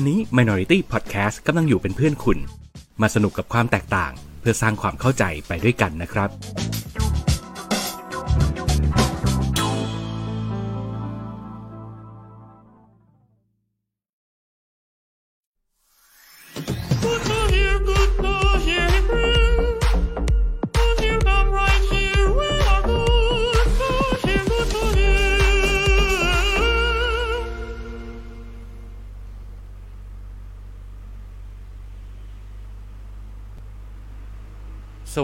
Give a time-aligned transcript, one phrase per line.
[0.00, 2.38] อนนี้ Minority Podcast กำลังอยู่เป็นเพื่อนคุณ
[3.02, 6.28] มาสนุกกับความแตกต่าง เพื่อสร้างความเข้าใจไปด้วยกันนะครับ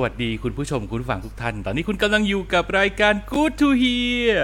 [0.02, 4.36] วัสดีคุณผู้ชมคุณผู้ฟังทุกท่าน ตอนนี้คุณกำลังอยู่กับรายการ Good to Hear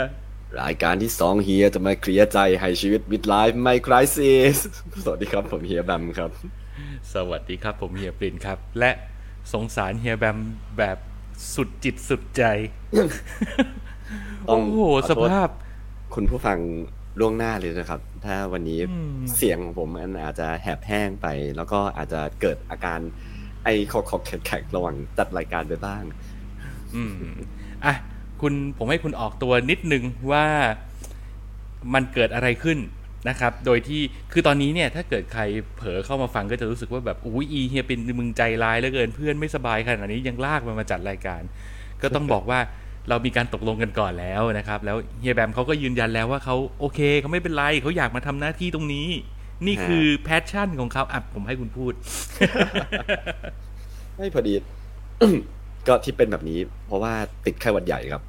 [0.62, 4.57] รายการที่สองเฮียจะมาเคลียร์ใจให้ชีวิตมิดไลฟ์ไม่คริสิส
[5.05, 6.30] สวัสดีครับผมเฮียแบมครับ
[7.14, 8.91] สวัสดีครับผมเฮียปรินครับ และ
[9.52, 10.39] สงสารเฮียแบม
[10.79, 10.98] แบบ
[11.55, 12.42] สุดจิตสุดใจ
[14.48, 15.48] ต้อโอ้งโหขอโทษสภาพ
[16.14, 16.58] คุณผู้ฟัง
[17.20, 18.80] ล่วงหน้าเลยนะครับ ถ้าวันนี้
[19.36, 21.27] เสียงของผมมันอาจจะแหบแห้งไป
[21.57, 23.01] แล้วก็อาจจะเกิดอาการ
[23.64, 26.02] ไอคอกคอกแขกๆระว่างจัดรายการไปบ้าง
[26.95, 27.12] อืม
[27.84, 27.95] อะ
[28.40, 30.02] คุณผมให้คุณออกตัวนิดนึง
[30.33, 30.46] ว่า
[31.95, 32.78] มันเกิดอะไรขึ้น
[33.28, 34.00] นะครับ โดยที่
[34.33, 35.42] คือตอนนี้เนี่ยถ้าเกิดใคร
[35.77, 41.42] เผลอเข้ามาฟังก็จะรู้สึกว่าแบบอุ้ยอีเฮียเป็นมึงใจร้ายเหลือเกินเพื่อนไม่สบายขนาดนี้ยังลากมันมาจัดรายการ
[42.02, 42.61] ก็ต้องบอกว่า
[43.08, 49.08] เรามีการตกลงกันก่อนแล้วนะครับ แล้วเฮียแบมเขาก็ยืนยันแล้วว่าเขาโอเคเขาไม่เป็นไรเขาอยากมาทำหน้าที่ตรงนี้
[49.67, 51.92] นี่คือแพชชั่นของเขาอะผมให้คุณพูด
[54.17, 54.55] ไม่พอดี
[55.86, 57.12] ก็ที่เป็นแบบนี้ เพราะว่า
[57.46, 58.23] ติดไข้หวัดใหญ่ครับ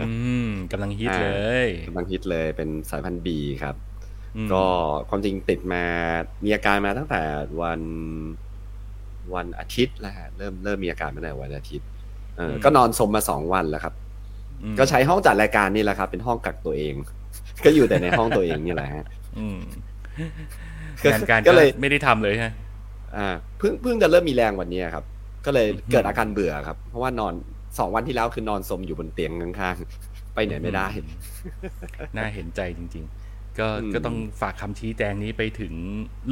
[0.00, 0.10] อื
[0.46, 1.28] มกำลังฮิตเล
[1.66, 3.74] ยกำลังฮิตเลยเป็นสายพันธุ์บีครับ
[4.36, 4.64] อืมก็
[5.08, 5.84] ความจริงติดมา
[6.44, 7.22] มีอาการมาตั้งแต่
[7.62, 7.80] วัน
[9.34, 11.86] วันอาทิตย์แล้วฮะเริ่มเริ่มมีอาการมาตั้งแต่วันอาทิตย์
[12.36, 13.94] เอออก็นอนสมมาสองวันแล้วครับ
[14.62, 16.94] อืมก็ใช้ห้องจัดรายการนี่แหละครับ เป็นห้องกักตัวเอง
[17.64, 19.04] ก็อยู่แต่ในห้องตัวเองนี่แหละฮะ
[19.38, 19.89] อืมก็
[21.12, 22.52] งานการก็ก็เลยไม่ได้ทำเลยฮะ
[23.16, 25.04] อ่าเพิ่งเพิ่งจะเริ่มมีแรงวันนี้ครับ
[25.46, 27.34] ก็เลยอืมเกิดอาการเบื่อครับ เพราะว่านอน
[27.78, 30.86] สองวันที่แล้วคือนอนสมอยู่บนเตียงข้างๆไปไหนไม่ได้
[32.16, 35.72] น่าเห็นใจจริง ๆ ก็อืมก็ต้องฝากคำชี้แจงนี้ไปถึง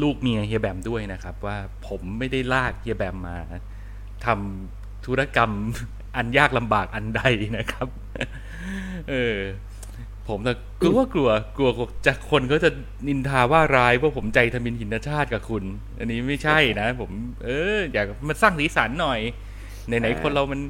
[0.02, 1.56] ลูกเมียเฮียแบมด้วยนะครับ ว่า
[1.88, 3.36] ผมไม่ได้ลากเฮียแบมมา
[4.26, 5.50] ทำธุรกรรม
[6.16, 7.22] อันยากลำบากอันใด
[7.58, 7.88] นะครับ
[9.10, 9.36] เออ
[10.28, 11.70] ผมแต่กลัวกลัวกลัว
[12.06, 12.70] จะคนก็จะ
[13.08, 15.64] นินทาว่าร้ายว่าผมใจทมินหินชาติกับคุณ
[15.98, 17.10] อันนี้ไม่ใช่นะ ผม
[17.44, 19.20] เออ อยากมันสร้างสีสันหน่อย
[19.86, 20.60] ไหนๆคนเรามัน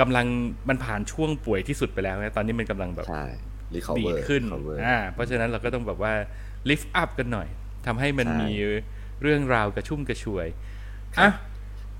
[0.00, 0.26] กำลัง
[0.68, 3.24] มันผ่านช่วงป่วยที่สุดไปแล้วนะตอนนี้มันกำลังแบบใช่
[3.74, 6.12] ดี recover ดขึ้น recover อ่าเพราะฉะนั้นเราก็ต้องแบบว่า
[6.68, 7.48] lift up กันหน่อย
[7.86, 8.52] ทำให้มันใช่มี
[9.22, 10.46] เรื่องราวกระชุ่มกระชวย
[11.20, 11.30] อะ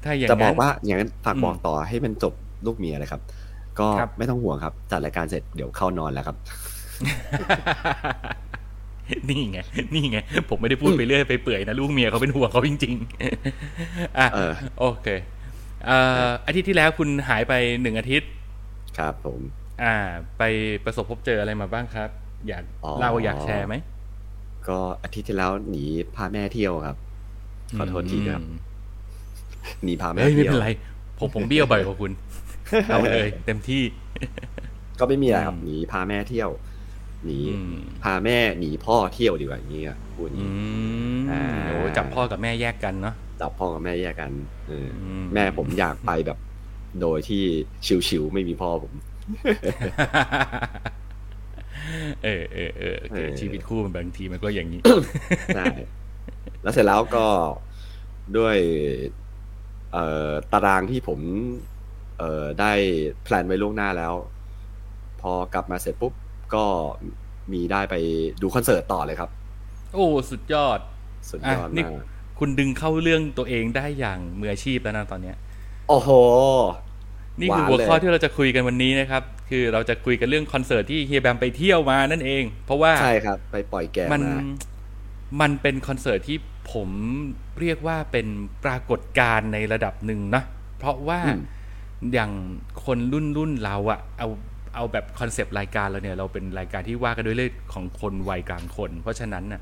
[0.05, 2.35] ถ้าอย่างจะบอนั้กนว่าอย่างนั้นฝากอืมบอกต่อให้มันจบ
[2.67, 3.23] ลูกเมียเลยครับ
[3.79, 6.37] ก็ครับไม่ต้องห่วงครับ จัดรายการเสร็จเดี๋ยวเข้านอนแล้วครับ
[9.29, 9.59] นี่ไง
[9.95, 10.19] นี่ไง
[10.49, 12.95] ผมไม่ได้พูดไปเรื่อยไปเปื่อยนะ ลูกเมียเขาเป็นห่วงเขาจริง
[13.57, 15.09] ๆ อะเออโอเค
[15.87, 17.53] เอ่ออาทิตย์ที่แล้วคุณหายไป
[17.83, 18.31] หนึ่งอาทิตย์
[18.99, 19.41] ครับผม
[19.83, 19.95] อ่า
[20.39, 20.43] ไป
[20.85, 22.09] ประสบพบเจออะไรมาบ้างครับ
[22.49, 23.75] อยากอ๋อเล่าอยากแชร์ไหม
[24.69, 25.85] ก็อาทิตย์ที่แล้วหนี
[26.17, 26.97] พาแม่เที่ยวครับ
[27.77, 28.59] ขอโทษทีครับอืม
[29.85, 30.71] หนีพาแม่เฮ้ยไม่เที่ยวเป็นไร
[31.19, 32.13] ผมผมเบี้ยวบ่อยกว่าคุณ
[32.87, 33.83] เอาเลยเต็มที่
[34.99, 36.51] ก็ไม่มีอะไรครับอืมหนีพาแม่เที่ยว
[37.25, 40.51] หนีอืมพาแม่หนีพ่อเที่ยวดีกว่าอย่างนี้อะพูดอย่างอืนี้
[41.19, 44.33] มอ่าโอ้จับพ่อกับแม่แยกกันเนาะจับพ่อกับแม่แยกกัน
[44.69, 46.39] เอออมแม่ผมอยากไปแบบ
[47.01, 47.43] โดยที่
[48.09, 48.93] ชิวๆไม่มีพ่อผม
[52.25, 54.81] เออเออเออเออเออชีวิตคู่มันบางทีมันก็อย่างนี้
[55.57, 55.67] ใช่
[56.63, 57.27] แล้วเสร็จแล้วก็
[58.37, 58.57] ด้วย
[59.93, 61.21] เอ่อตารางที่ผม
[62.19, 62.73] เอ่อได้
[63.23, 64.15] แพลนไว้ล่วงหน้าแล้ว
[65.21, 66.13] พอกลับมาเสร็จปุ๊บ
[66.55, 66.65] ก็
[67.53, 67.95] มีได้ไป
[68.43, 69.31] ดูคอนเสิร์ตต่อเลยครับ
[69.95, 70.79] โอ้สุดยอด
[71.31, 72.05] สุดอะยอดนี่มาก
[72.39, 75.37] คุณดึงเข้าเรื่องตัวเองได้อย่างมืออาชีพแล้วนะตอนเนี้ย
[75.89, 76.11] โอ้โห
[77.41, 84.43] นี่คือหวานหัวข้อเลยที่เราจะคุยกันวันนี้นะครับ คือเราจะคุยกันเรื่องคอนเสิร์ตที่เฮียแบมไปเที่ยวมานั่นเอง เพราะว่าใช่ครับ ไปปล่อยแก่มันมา
[85.41, 86.39] มันเป็นคอนเสิร์ตที่
[86.73, 86.89] ผม
[87.61, 88.27] เรียกว่าเป็น
[88.65, 90.43] ปรากฏการณ์ในระดับหนึ่งนะ
[90.79, 91.41] เพราะว่าอืม
[92.13, 92.31] อย่าง
[92.85, 94.29] คนรุ่นรุ่นเราอะเอา
[94.75, 99.61] เอาแบบ concept รายการเราเนี่ยเราเป็นรายการที่ว่ากันด้วยเรื่องของคนวัยกลางคน เพราะฉะนั้นน่ะ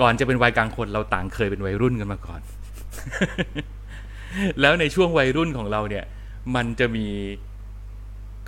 [0.00, 2.40] ก่อนจะเป็นวัยกลางคนเราต่างเคยเป็นวัยรุ่นกันมาก่อน
[4.60, 6.04] แล้วในช่วงวัยรุ่นของเราเนี่ย
[6.54, 7.06] มันจะมี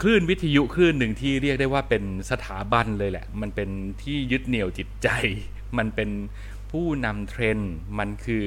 [0.01, 3.69] คลื่นวิทยุคลื่นหนึ่งที่เรียกได้ว่าเป็นสถาบันเลยแหละ มันเป็น
[4.03, 5.09] ที่ยึดเหนี่ยวจิตใจ
[5.79, 6.11] มันเป็น
[6.71, 8.45] ผู้นำเทรนด์มันคือ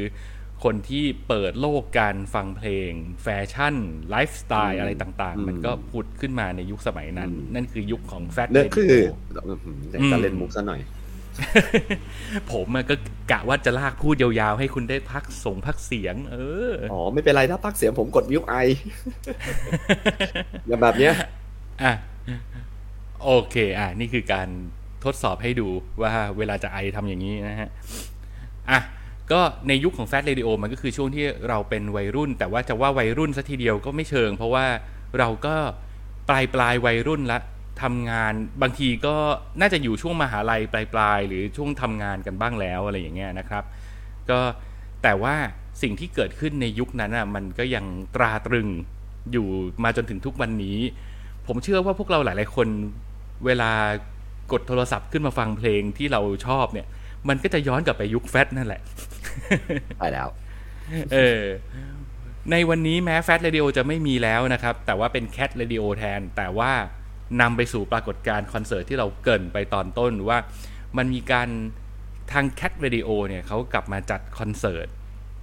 [0.63, 2.91] คนที่เปิดโลกการฟังเพลง
[3.23, 3.75] แฟชั่น
[4.09, 8.93] ไลฟ์สไตล์อะไรต่างอืมๆมันก็ผุดขึ้นมาในยุคสมัยนั้นอืมนั่นคือยุคของแฟชั่นเนื้อคือ
[9.47, 10.81] อื้อหืออยากจะเล่นมุกซะหน่อย
[12.51, 12.95] ผมอะก็
[13.31, 16.37] กะว่าจะลากพูดยาวๆ ให้คุณได้พักส่งพักเสียง เอ
[16.71, 18.53] ออ๋อ ไม่เป็นไรถ้าพักเสียงผมกดมิวไอ
[20.67, 21.13] อย่างแบบเนี้ย
[21.83, 21.93] อะ
[23.23, 24.47] โอเค อะ นี่คือการ
[25.05, 25.67] ทดสอบให้ดู
[26.01, 27.69] ว่าเวลาจะไอทำอย่างนี้นะฮะ
[28.69, 28.79] อะ
[29.31, 34.65] ก็ในยุคของแฟ t เรดิโอมันก็คือช่วงที่เราเป็นวัยรุ่น แต่ว่าจะว่าวัยรุ่นซะทีเดียวก็ไม่เชิง เพราะว่า
[35.19, 35.55] เราก็
[36.29, 37.39] ปลายปลายวัยรุ่นละ
[37.81, 39.15] ทำงานบางทีก็
[39.59, 43.63] น่าจะอยู่ช่วงมหาลัยปลายปลายหรือช่วงทำงานกันบ้างแล้วอะไรอย่างเงี้ยนะครับ
[44.29, 44.39] ก็
[45.03, 45.35] แต่ว่า
[45.81, 47.85] สิ่งที่เกิดขึ้นในยุคนั้นอะมันก็ยัง
[48.15, 48.67] ตราตรึง
[49.31, 49.47] อยู่
[49.83, 50.79] มาจนถึงทุกวันนี้
[51.47, 52.67] ผมเชื่อว่าพวกเราหลาย ๆ คน
[53.45, 53.71] เวลา
[54.51, 56.87] กดโทรศัพท์ขึ้นมาฟังเพลงที่เราชอบเนี่ย
[57.29, 58.81] มันก็จะย้อนกลับไปยุคแฟตนั่นแหละ
[59.99, 60.27] ไปแล้ว
[61.13, 61.43] เออ
[62.51, 66.71] ในวันนี้แม้แฟ t เรดิโอจะไม่มีแล้วนะครับ แต่ว่าเป็นแค t เรดิโอแทน แต่ว่า
[67.41, 70.37] นำไปสู่ปรากฏการณ์คอนเสิร์ตที่เราเกริ่นไปตอนต้นว่า
[70.97, 71.49] มันมีการ
[72.31, 74.87] ทางแค t เรดิโอเนี่ยเขากลับมาจัดคอนเสิร์ต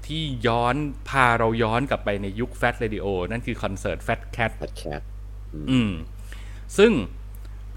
[0.06, 0.76] ที่ย้อน
[1.08, 5.00] พาเราย้อนกลับไปในยุคแฟ t เรดิโอนั่นคือคอนเสิร์ตแฟ t แค t แพดแคท
[5.70, 5.90] อืม
[6.78, 6.92] ซึ่ง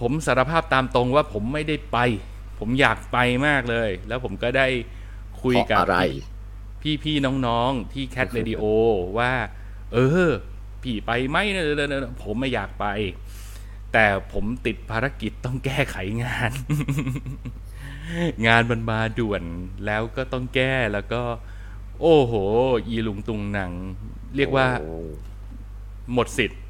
[0.01, 1.97] ผมสารภาพตามตรงว่าผมไม่ได้ไป
[2.59, 3.17] ผมอยากไป
[3.47, 4.67] มากเลย แล้วผมก็ได้
[5.41, 5.99] คุยเพราะกับอะไร
[6.81, 8.63] พี่พี่ๆน้องๆที่แค t เรดิโอ
[9.17, 9.31] ว่า
[9.93, 9.97] เอ
[10.27, 10.29] อ
[10.83, 12.85] พี่ไปไหมเนอะผมไม่อยากไป
[13.93, 16.51] แต่ผมติดภารกิจต้องแก้ไขงาน
[18.47, 19.43] งานมันมาด่วน
[19.85, 21.21] แล้วก็ต้องแก้แล้วก็
[22.01, 22.33] โอ้โห
[22.87, 23.71] อีลุงตุงหนัง
[24.35, 24.95] เรียกว่าโอ้
[26.13, 26.61] หมดสิทธิ์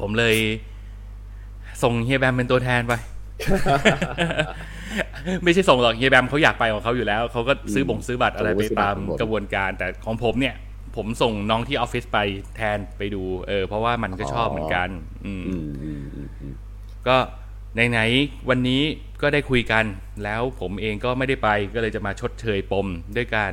[0.00, 0.36] ผมเลย
[1.82, 2.92] ส่งเฮียแบมเป็นตัวแทนไป
[5.44, 10.54] ไม่ใช่ส่งหรอกเฮียแบมเขาอยากไปของเขาอยู่แล้ว เขาก็ซื้อบ่งซื้อบัตรอะไรไปตามกระบวนการ แต่ของผมเนี่ย
[10.96, 12.18] ผมส่งน้องที่ออฟฟิศไป
[12.56, 14.88] แทนไปดู เออ เพราะว่ามันก็ชอบเหมือนกัน
[15.24, 16.54] อืมอืมอืมอืมอืม
[17.08, 17.16] ก็
[17.90, 18.82] ไหนๆวันนี้
[19.22, 19.84] ก็ได้คุยกัน
[20.24, 22.86] แล้วผมเองก็ไม่ได้ไปก็เลยจะมาชดเชยปม
[23.16, 23.52] ด้วยการ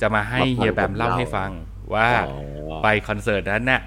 [0.00, 1.50] จะมาให้เฮียแบมเล่าให้ฟัง
[1.94, 3.82] ว่าอ๋อไปคอนเสิร์ตนั้นน่ะ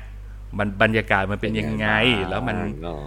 [0.59, 1.87] มันบรรยากาศมันเป็นยังไง
[2.29, 2.97] แล้วมันอ๋อ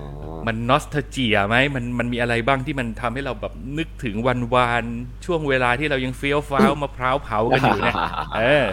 [0.47, 4.85] มันนอสเทเจียไหมมันมันมีอะไรบ้างที่มันทำให้เราแบบนึกถึงวันวาน
[5.25, 7.95] ช่วงเวลาที่เรายังเฟี้ยวฟ้าวมะพร้าวเผากันอยู่เนี่ย
[8.37, 8.65] เออ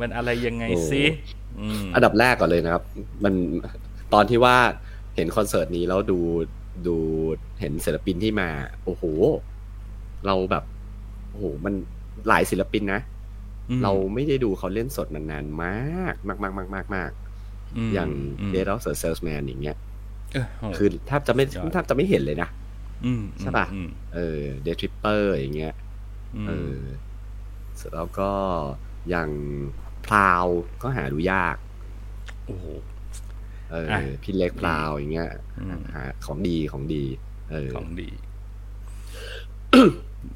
[0.00, 1.02] มันอะไรยังไงสิ
[1.60, 2.82] อืมอันดับแรกก่อนเลยนะครับ
[3.24, 3.34] มัน
[4.14, 4.56] ตอนที่ว่า
[5.16, 6.18] เห็นคอนเสิร์ตนี้แล้วดู
[6.86, 6.96] ดู
[7.60, 8.48] เห็นศิลปินที่มา
[8.84, 9.02] โอ้โห
[10.26, 10.64] เราแบบ
[11.30, 11.74] โอ้โหมัน
[12.28, 13.00] หลายศิลปินนะ
[13.70, 17.10] อืมเราไม่ได้ดูเขาเล่นสดนานๆมาก มากมากมากมากมาก
[17.86, 18.10] มอย่าง
[18.48, 19.85] ม Dead of the Salesman อย่างเงี้ยเออโอ้
[20.78, 22.48] คือแทบจะไม่สุดยอดแทบจะไม่เห็นเลยนะ
[23.04, 25.74] อืมใช่ปะอืมเออ Dead Tripper อย่างเงี้ย
[26.36, 26.76] อืมเออ
[27.76, 28.30] เสร็จแล้วก็
[29.10, 29.30] อย่าง
[30.06, 30.46] พลาว
[30.82, 31.56] ก็หาดูยาก
[32.46, 32.66] โอ้โห
[33.70, 37.04] เอออะพี่เล็กพลาวอย่างเงี้ยอืมหาของดีของดี
[37.50, 38.08] เออของดี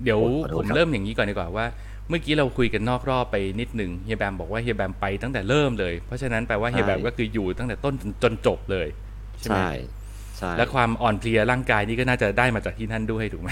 [0.02, 1.66] เดี๋ยวขอโทษผมครับเริ่มอย่างนี้ก่อนดีกว่าว่า
[2.09, 8.88] เมื่อกี้เราคุยกันนอกรอบไปนิดหนึ่งเฮียแบมบอกว่าเฮียแบมไปตั้งแต่เริ่มเลย เพราะฉะนั้นแปลว่าเฮียแบมก็คืออยู่ตั้งแต่ต้นจนจนจบเลย
[9.40, 9.70] ใช่ไหมใช่
[10.38, 13.50] ใช่และความอ่อนเพลียร่างกายนี่ก็น่าจะได้มาจากที่นั่นด้วยถูกไหม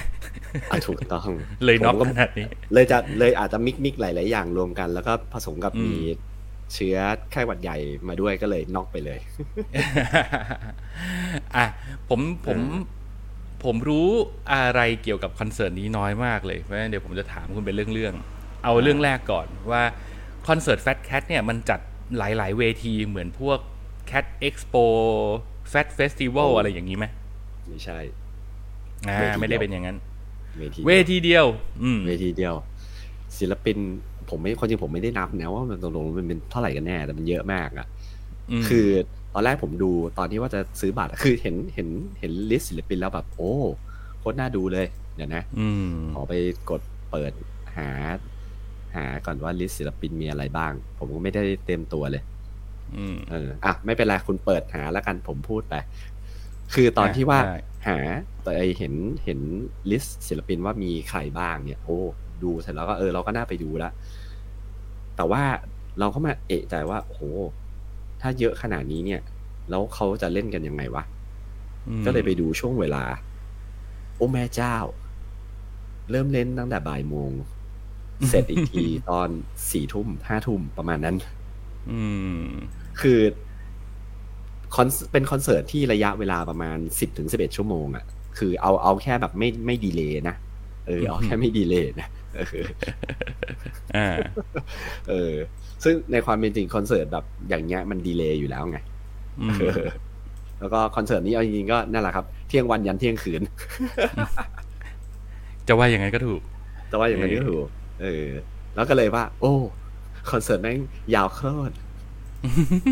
[0.71, 1.29] อะถูกต้อง
[1.65, 5.97] เลยน็อกผมขนาดนี้ เลยจะเลยอาจจะมิกมิกหลาย ๆ อย่างรวมกัน แล้วก็ผสมกับอืมมี
[6.75, 6.97] เชื้อ
[7.33, 7.77] ไข้หวัดใหญ่
[8.09, 9.19] มาด้วยก็เลยน็อกไปเลย
[11.57, 11.67] อะ
[12.09, 12.59] ผมผม
[13.65, 14.09] ผมรู้
[14.53, 19.83] อะไรเกี่ยวกับคอนเสิร์ตนี้น้อยมากเลยเพราะฉะนั้นเดี๋ยวผมจะถามคุณเป็นเรื่องๆเอาเรื่องแรกก่อนว่า
[20.49, 21.81] คอนเสิร์ต Fat Cat เนี่ยมันจัด
[22.19, 23.59] หลาย ๆ เวทีเหมือนพวก
[24.11, 24.85] Cat Expo
[25.73, 27.07] Fat Festival โอ้อะไรอย่างนี้ไหม
[27.69, 27.99] ไม่ใช่
[29.09, 29.97] อ่าเวทีเดียวไม่ได้เป็นอย่างนั้น
[30.59, 31.47] เวทีเวทีเดียว
[31.83, 32.55] อืมเวทีเดียว
[33.39, 33.77] ศิลปิน
[34.31, 37.87] ผมไม่คนจริงผมไม่ได้นับนะว่ามันตกลงมันเป็นเท่าไหร่กันแน่แต่มันเยอะมากอะ
[38.61, 38.87] มคือ
[39.35, 41.89] ตอนแรกผมดูตอนที่ว่าจะซื้อบัตรอะคือเห็นเห็น
[42.21, 43.53] เห็นลิสต์ศิลปินแล้วแบบ โอ้
[44.19, 46.35] โคตรน่าดูเลย เดี๋ยวนะอืมขอไป
[46.71, 47.33] กดเปิด
[47.77, 47.89] หา
[48.97, 52.38] หาก่อนว่า list ศิลปินมีอะไรบ้าง ผมก็ไม่ได้เต็มตัวเลยอืม
[53.31, 55.75] เอออะไม่เป็นไรคุณเปิดหาแล้วกันผมพูดไป
[56.75, 57.99] คือตอนที่ว่าได้หา
[58.43, 59.41] แต่ไอเห็นเห็น
[59.91, 61.99] list ศิลปินว่ามีใครบ้างเนี่ยโอ้
[62.43, 63.93] ดูเสร็จแล้วก็เออเราก็น่าไปดูแล้ว
[65.17, 65.43] แต่ว่า
[65.99, 67.23] เราก็มาเอะใจว่าโอ้โห
[68.21, 69.21] ถ้าเยอะขนาดนี้เนี่ย
[69.71, 71.05] แล้วเขาจะเล่นกันยังไงวะ
[71.89, 73.05] อืมก็เลยไปดูช่วงเวลา
[74.17, 74.77] โอ้แม่เจ้า
[76.11, 77.33] เริ่มเล่นตั้งแต่บ่ายโมง
[78.29, 79.29] เสร็จอีกทีตอน
[79.71, 81.17] สี่ทุ่มห้าทุ่มประมาณนั้น
[81.91, 82.01] อื
[82.43, 82.49] ม
[83.03, 83.19] คือ
[84.75, 88.05] คอนเป็นคอนเสิร์ตที่ระยะเวลาประมาณสิบถึงสิบเอ็ดชั่วโมงอะ่ะ
[88.39, 90.37] คือเอาเอาแค่แบบไม่ไม่ delay นะ
[90.87, 92.67] เออเอาแค่ไม่ delay นะเออ
[93.97, 94.09] อ่า
[95.11, 95.35] เออ
[95.85, 98.79] ซึ่งในความเป็นจริงคอนเสิร์ตแบบอย่างเงี้ยมัน delay อยู่แล้วไง
[99.41, 99.87] อืมเออ
[100.61, 103.43] แล้วก็คอนเสิร์ตนี้เอาจริงๆก็นั่นแหละครับ เที่ยงวันยันเที่ยงคืน
[105.69, 106.41] จะว่าอย่างนั้นก็ถูก
[106.89, 107.67] แต่ว่าอย่างนั้นก็ถูก
[108.03, 108.27] เออ
[108.75, 109.53] แล้วก็เลยว่า โอ้
[110.31, 110.79] คอนเสิร์ตแม่ง
[111.15, 111.75] ยาวโคตร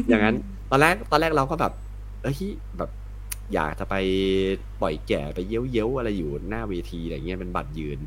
[0.08, 0.36] อย่างนั้น
[0.70, 1.72] ตอนแรกตอนแรกเราก็แบบ
[2.22, 2.36] เอ้ย
[2.78, 2.90] แบบ
[3.54, 3.94] อยากจะไป
[4.80, 7.98] ปล่อยแก่ไปเย้ยวเย้ยวๆอะไรอยู่หน้าเวทีอะไรเงี้ยเป็นบัตรยืน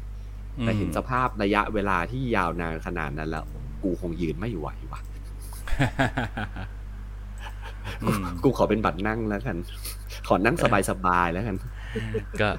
[0.62, 3.46] แต่เห็นสภาพระยะเวลาที่ยาวนานขนาดนั้นแล้ว
[3.84, 5.01] กูคงยืนไม่ไหวว่ะ
[8.03, 9.58] อืมกูขอเป็นบัตรนั่งแล้วกัน
[10.27, 10.55] ขอนั่ง
[10.89, 11.55] สบายๆแล้วกัน
[12.41, 12.50] ก็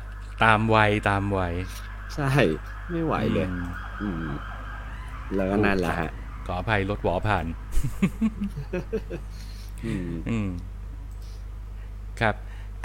[0.44, 1.54] ตามวัยตามวัย
[2.14, 2.30] ใช่
[2.90, 3.68] ไม่ไหวเลย อืม
[4.02, 4.26] อืม
[5.34, 6.10] แล้วก็นั่นแหละฮะ
[6.46, 7.46] ขออภัยรถหวอผ่าน
[9.86, 10.48] อืมอืม
[12.20, 12.34] ครับ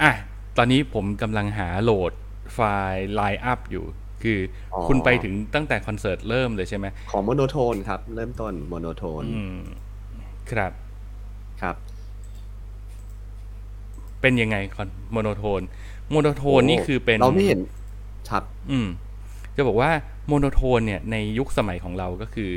[0.02, 0.12] อะ
[0.56, 2.12] ตอนนี้ผมกำลังหาโหลด
[2.54, 2.58] ไฟ
[2.92, 3.84] ล์ line up อยู่
[4.22, 4.38] คือ
[4.74, 9.58] ออคุณไปถึงตั้งแต่คอนเสิร์ตเริ่มเลยใช่ไหม ของโมโนโทนครับ เริ่มต้นโมโนโทนอืม
[10.50, 10.72] ครับ
[11.62, 11.76] ครับ
[14.20, 15.60] เป็นยังไงคอนโมโนโทน
[16.10, 17.60] โมโนโทนนี่คือเป็น เราไม่เห็น
[18.30, 18.88] ครับ อืม
[19.56, 19.90] จะบอกว่า
[20.26, 22.52] โมโนโทนเนี่ยในยุคสมัยของเราก็คือ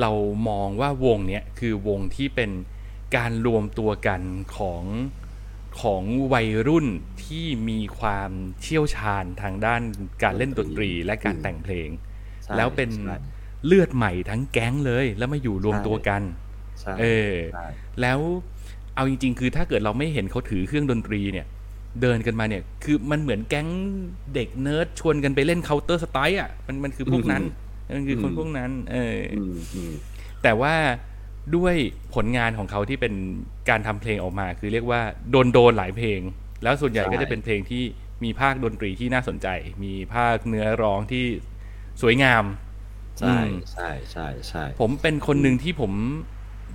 [0.00, 0.10] เรา
[0.48, 2.50] มองว่าวงเนี้ยคือวงที่เป็น
[3.16, 4.20] การรวมตัวกัน
[4.56, 4.84] ของ
[5.80, 6.86] ของวัยรุ่น
[7.24, 8.30] ที่มีความ
[8.62, 9.82] เชี่ยวชาญทางด้าน
[10.22, 11.88] การเล่นดนตรีและการแต่งเพลง
[12.44, 13.16] ใช่แล้วเป็นใช่
[13.66, 16.22] เลือดใหม่ทั้งแก๊งเลย แล้วมาอยู่รวมตัวกัน
[16.80, 17.66] ใช่เออใช่
[18.00, 18.18] แล้ว
[18.94, 21.46] เอาจริง ๆ คือถ้าเกิดเราไม่เห็นเขาถือเครื่องดนตรีเนี่ย
[22.02, 23.68] เดินกันมาเนี่ย คือมันเหมือนแก๊ง
[24.34, 27.42] เด็กเนิร์ดชวนกันไปเล่น Counter-Strike อะมันมันคือพวกนั้น
[27.94, 29.92] มันคือคนพวกนั้น เออออืมอืม
[30.42, 30.74] แต่ว่า
[31.56, 31.74] ด้วย
[32.14, 33.14] ผลงานของเขาที่เป็น
[33.68, 35.00] การทำเพลงออกมา คือเรียกว่า
[35.30, 36.20] โดนโดนหลายเพลง
[36.62, 37.82] แล้วส่วนใหญ่ก็จะเป็นเพลงที่
[38.24, 39.48] มีภาคดนตรีที่น่าสนใจ
[39.84, 41.24] มีภาคเนื้อร้องที่
[42.02, 42.44] สวยงาม
[43.20, 45.92] ใช่อืมใช่ใช่ใช่ผมเป็นคนหนึ่งที่ผม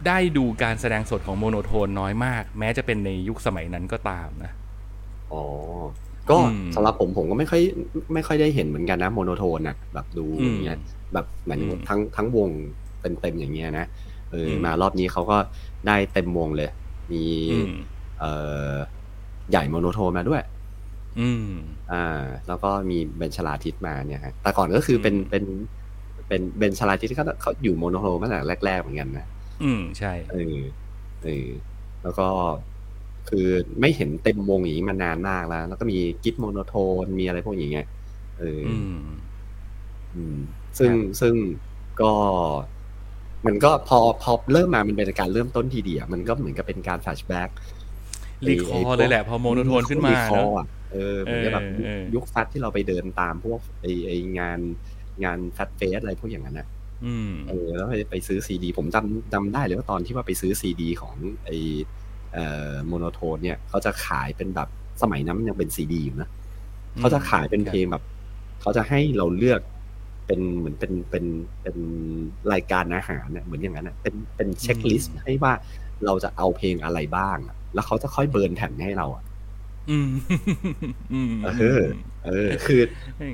[0.07, 4.51] ได้ดูการแสดงสดของโมโนโทนน้อยมาก แม้จะเป็นในยุคสมัยนั้นก็ตามนะ
[5.31, 5.43] อ๋อ
[6.29, 7.61] ก็อืมสำหรับผมผมก็ไม่ค่อย
[8.13, 10.77] ไม่ค่อยได้เห็นเหมือนกันนะโมโนโทนนะแบบดูอืมอย่างเงี้ย
[11.13, 12.49] แบบเหมือนอืมทั้งทั้งวง
[13.01, 13.85] เต็มเต็มๆอย่างเงี้ยนะ
[14.31, 15.37] เอออมมารอบนี้เขาก็
[15.87, 16.69] ได้เต็มวงเลย
[17.11, 17.71] มีอืม
[18.19, 18.31] เอ่
[18.71, 18.73] อ
[19.49, 20.41] ใหญ่โมโนโทนมาด้วย
[21.19, 21.53] อืม
[21.91, 25.43] อ่า แล้วก็มีเบนชลาทิศมาเนี่ยฮะแต่ก่อนก็คือเป็นอืมเป็น
[26.27, 29.25] เป็นเบนชลาทิศเขาเขาอยู่โมโนโทนมาตั้งแต่แรกๆเหมือนกันนะ
[29.63, 30.57] อืมใช่เออ
[31.23, 31.47] เออ
[32.03, 32.27] แล้วก็
[33.29, 33.47] คือ
[33.79, 36.73] ไม่เห็นเต็มวงอย่างนี้มานานมากแล้ว แล้วก็มีกิฟโมโนโท
[37.03, 37.87] นมีอะไรพวกอย่างเงี้ย
[38.39, 38.99] เออออืม
[40.15, 40.37] อืม
[40.79, 41.35] ซึ่งครับซึ่ง
[42.01, 42.11] ก็
[43.45, 47.49] มันก็พอพอเริ่มมามันเป็นการเริ่มต้นทีเดียวมันก็เหมือนกับเป็นการ flashback
[48.47, 54.59] recall เลยแหละพอโมโนโทนขึ้นมารีคอเนร์อะอะเออเหมือนกับแบบเออเออยุคแฟตที่เราไปเดินตามพวกไอไองาน
[55.23, 56.67] งาน Fat Fest อะไรพวกอย่างนั้นอะ
[57.05, 62.00] อืมเออแล้วไปไปซื้อซีดี ผมจำจำได้เลยว่าตอนที่ว่าไปซื้อซีดี ของไอเอ่อ
[62.87, 64.67] โมโนโทนเนี่ยเขาจะขายเป็นแบบ
[65.01, 66.29] สมัยนั้นมันยังเป็นซีดีอยู่นะ
[66.95, 68.03] อืมเขาจะขายเป็นเพลงแบบ
[68.61, 69.61] เขาจะให้เราเลือก
[70.27, 71.25] เป็นเหมือนเป็นเป็น
[71.61, 71.77] เป็น
[72.53, 75.53] รายการอาหารเนี่ยเหมือนอย่างนั้นอะเป็นเป็น checklist ให้ว่า
[76.05, 79.23] เราจะเอาเพลงอะไรบ้างอะแล้วเขาจะค่อย burn แผ่นให้เราอะ
[79.89, 80.09] อืม
[81.13, 81.81] อืมเออ
[82.25, 82.81] เออ คือ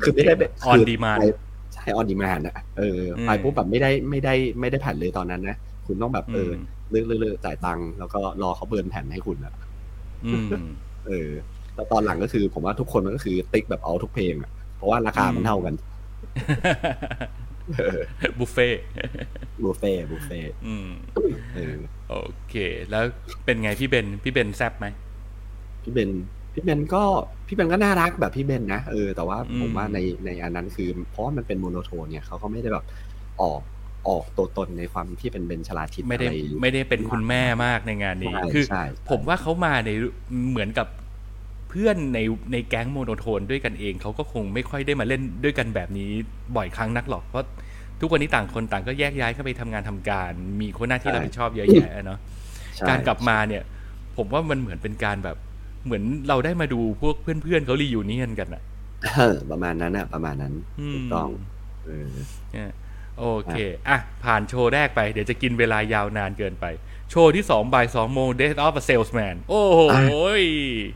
[0.01, 1.23] คือไม่ได้เป็น คือ on demand ไป
[1.73, 6.53] ใช่ on demand นะเอออืมไปปุ๊บแบบไม่ได้ไม่ได้ไม่ได้แผ่นเลยตอนนั้นนะ คุณต้องแบบเออม
[6.91, 9.53] เลือกเลือกเลือกจ่ายตังค์แล้วก็รอเขาเบิร์นแผ่นให้คุณอะ
[10.25, 10.49] อืม
[11.07, 11.29] เออ
[11.75, 15.73] แล้วตอนหลังก็คือ ผมว่าทุกคนมันก็คือติ๊กแบบเอาทุกเพลงอะเพราะว่าราคามันเท่ากัน
[18.37, 18.81] บุฟเฟ่ต์
[19.63, 20.89] บุฟเฟ่ต์บุฟเฟ่ต์อืม
[21.55, 21.75] เออ
[22.09, 22.15] โอ
[22.49, 22.55] เค
[22.89, 23.03] แล้ว
[23.45, 24.87] เป็นไงพี่เบน พี่เบนแซบไหม
[25.83, 26.11] พี่เบน
[26.53, 27.03] พี่เบนก็
[27.47, 32.85] พี่เบนก็น่ารักแบบพี่เบนนะ เออ แต่ว่าอืมผมว่าในในอันนั้นคือ เพราะว่ามันเป็นโมโนโทนเนี่ยเขาก็ไม่ได้แบบ
[33.41, 33.61] ออก
[34.09, 39.89] ออกตัวตนในความที่เป็นเบนชลาทิศไม่ได้อะไรไม่ได้เป็นคุณแม่มากในงานนี้ใช่คือใช่ผมว่าเขามาใน
[40.51, 40.87] เหมือนกับ
[41.69, 42.19] เพื่อนใน
[42.51, 46.09] ในแก๊งโมโนโทนด้วยกันเองเขาก็คงไม่ค่อยได้มาเล่นด้วยกันแบบนี้
[46.55, 47.45] บ่อยครั้งนักหรอกเพราะ
[47.99, 52.19] ทุกวันนี้ต่างคนต่างก็แยกย้ายเข้าไปทำงานทำการ มีคนหน้าที่รับผิดชอบเยอะแยะเนาะ
[52.77, 53.63] ใช่การกลับมาเนี่ย
[54.17, 55.37] ผมว่ามันเหมือนเป็นการแบบ
[55.85, 58.61] เหมือนเราได้มาดูพวกเพื่อนๆเขา reunion กันอะ
[59.15, 61.29] เออประมาณนั้นอะประมาณนั้นอืมถูกต้อง
[61.85, 62.07] เออ
[62.51, 62.71] เนี่ย
[63.19, 63.55] โอเค
[63.89, 66.65] อะ ผ่านโชว์แรกไป เดี๋ยวจะกินเวลายาวนานเกินไป
[67.11, 69.79] โชว์ที่สองบ่ายสองโมง Death of a Salesman โอ้โห
[70.41, 70.43] ย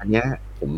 [0.02, 0.28] อันเนี้ย
[0.60, 0.72] ผม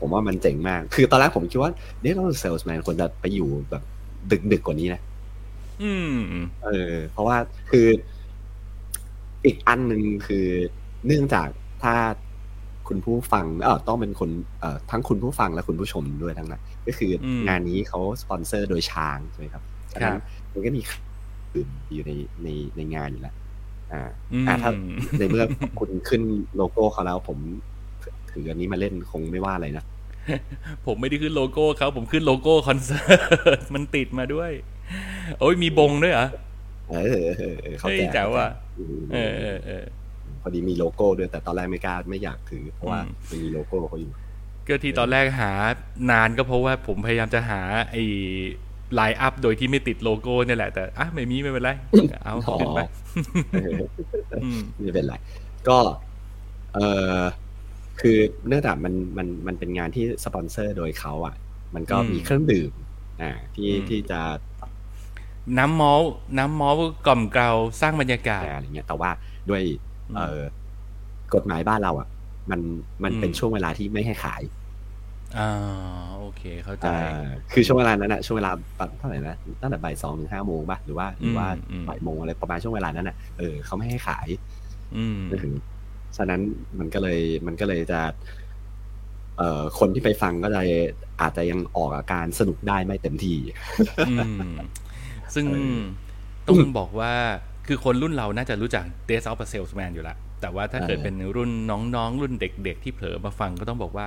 [0.00, 3.82] ผมว่ามันเจ๋งมาก คือตอนแรกผมคิดว่า Death Salesman ควรจะไปอยู่แบบ
[4.30, 5.00] ดึกดึกๆกว่านี้นะ
[5.82, 6.14] อืม
[6.64, 7.36] เออ เพราะว่า
[7.70, 7.86] คือ
[9.44, 10.46] อีกอันหนึ่งคือ
[11.06, 11.48] เนื่องจาก
[11.82, 11.94] ถ้า
[12.88, 14.30] คุณผู้ฟังเออต้องเป็นคน
[14.60, 20.80] เอ่อทั้งคุณผู้ฟังและคุณผู้ชมด้วยทั้งนั้น ก็คืออมงานนี้เขาสปอนเซอร์โดยช้างใช่ไหมครับฉะนั้นครับ มันก็มี
[21.54, 23.34] อื่นอยู่ในในในงานอยู่แล้ว
[23.92, 24.02] อ่า
[24.32, 24.72] อืมอ่าถ้า
[25.18, 25.44] ในเมื่อ
[25.78, 26.22] คุณขึ้น
[26.56, 27.38] โลโก้เขาแล้ว ผม
[28.30, 29.84] ถืออันนี้มาเล่นคงไม่ว่าอะไรนะ
[30.86, 34.50] ผมไม่ได้ขึ้นโลโก้เขาผมขึ้นโลโก้คอนเสิร์ตมันติดมาด้วย
[35.40, 36.28] โอ้ยมีบงด้วยเหรอ
[36.90, 39.84] เออเออเออเออเขาเฮ้ยแจกแจ๋วว่ะอืมเออเออเออ
[40.42, 44.12] พอดีมีโลโก้ด้วยแต่ตอนแรกไม่กล้าไม่อยากถือ เพราะว่าอืมมันมีโลโก้เขาอยู่
[44.66, 45.52] ก็ที่ตอนแรกหา
[46.10, 48.02] นานก็เพราะว่าผมพยายามจะหาไอ้
[48.94, 51.70] line up โดยที่ไม่ติดโลโก้เนี่ยแหละ แต่อะไม่มีไม่เป็นไร
[52.24, 52.78] เอาอ๋อขึ้นไป
[53.52, 53.78] เออ
[54.42, 55.14] อืมไม่เป็นไร
[55.68, 55.78] ก็
[56.74, 56.78] เอ
[57.20, 57.24] อ
[58.00, 58.18] คือ
[58.48, 61.34] เนื่องจากมันมันมันเป็นงานที่สปอนเซอร์โดยเขาอะ
[61.74, 62.72] มันก็อืมมีเครื่องดื่ม
[63.20, 64.20] อ่าที่อืมที่จะ
[65.58, 69.10] น้ำมอลต์น้ำมอลต์กล่อมเกลาสร้างบรรยากาศอะไรเงี้ย แต่ว่า
[69.50, 69.62] ด้วย
[70.08, 70.40] อืมเออ
[71.34, 72.08] กฎหมายบ้านเราอะ
[72.50, 72.60] มัน
[73.04, 74.42] มันเป็นอืมช่วงเวลาที่ไม่ให้ขาย
[75.36, 75.40] อ่า
[76.09, 78.50] โอ เคเข้าใจอ่าคือช่วงเวลานั้นอะช่วงเวลา
[78.98, 84.28] เท่าไหร่นะตั้งแต่บ่ายสองถึงห้าโมงป่ะหรือว่าหรือว่าอืมอืมบ่ายโมงอะไรประมาณช่วงเวลานั้นอะเออเขาไม่ให้ขาย
[84.96, 85.48] อืมเออ
[86.16, 86.40] ฉะนั้น
[86.78, 88.00] มันก็เลยมันก็เลยจะ
[89.38, 90.62] เอ่อคนที่ไปฟังก็จะ
[91.20, 93.38] อาจจะยังออกอาการสนุกได้ไม่เต็มที่
[94.08, 94.14] อื
[94.48, 94.52] ม
[95.34, 95.78] ซึ่งเออ
[96.46, 97.12] ต้องบอกว่า
[97.66, 104.06] คือคนรุ่นเราน่าจะรู้จัก Days of a Salesman อยู่แล้วแต่ว่าถ้าเกิดเออเป็นรุ่นน้องๆ รุ่นเด็กๆ ที่เผลอมาฟังก็ต้องบอกว่า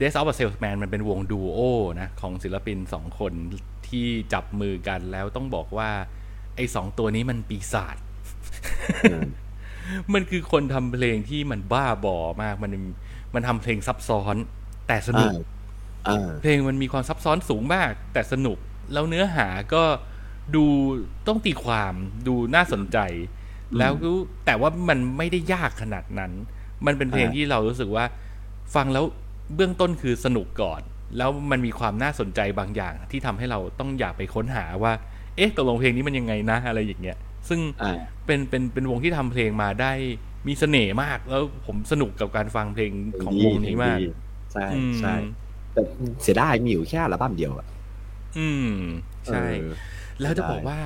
[0.00, 1.60] Days of a Salesman มันเป็นวงดูโอ
[2.00, 3.32] นะของศิลปินสองคน
[3.88, 5.90] ที่จับมือกันแล้วต้องบอกว่า
[6.56, 7.96] ไอ้สองตัวนี้มันปีศาจ
[9.00, 9.22] เออ
[10.14, 12.72] มันคือคนทำเพลงที่มันบ้าบอมาก มัน
[13.34, 14.36] มันทำเพลงซับซ้อน
[14.88, 15.32] แต่สนุก
[16.08, 18.58] อ่าเพลงมันมีความซับซ้อนสูงมาก แต่สนุก
[18.92, 19.82] แล้วเนื้อหาก็
[20.54, 20.64] ดู
[21.28, 21.94] ต้องตีความ
[22.26, 22.98] ดูน่าสนใจ
[23.78, 24.10] แล้วก็
[24.46, 26.32] แต่ว่ามันไม่ได้ยากขนาดนั้น
[26.86, 28.04] มันเป็นเพลงอ่าที่เรารู้สึกว่า
[28.74, 29.04] ฟังแล้ว
[29.54, 30.80] เบื้องต้นคือสนุกก่อน
[31.18, 34.92] แล้วมันมีความน่าสนใจบางอย่าง ที่ทำให้เราต้องอยากไปค้นหาว่า
[35.36, 37.16] เอ๊ะตกลงเพลงนี้มันยังไงนะอะไรอย่างเงี้ย
[37.48, 39.92] ซึ่งอ่าเป็นเป็นเป็นวงที่ทำเพลงมาได้
[40.46, 42.90] มีเสน่ห์มาก แล้วผมสนุกกับการฟังเพลง
[43.24, 44.06] ของวงนี้มากดี
[44.52, 45.14] ใช่อืมใช่
[45.74, 45.82] แต่
[46.22, 47.66] เสียดายมีอยู่แค่อัลบั้มเดียวอะ
[48.38, 48.72] อืม
[49.26, 49.74] ใช่เออ
[50.20, 50.78] แล้วจะบอกว่า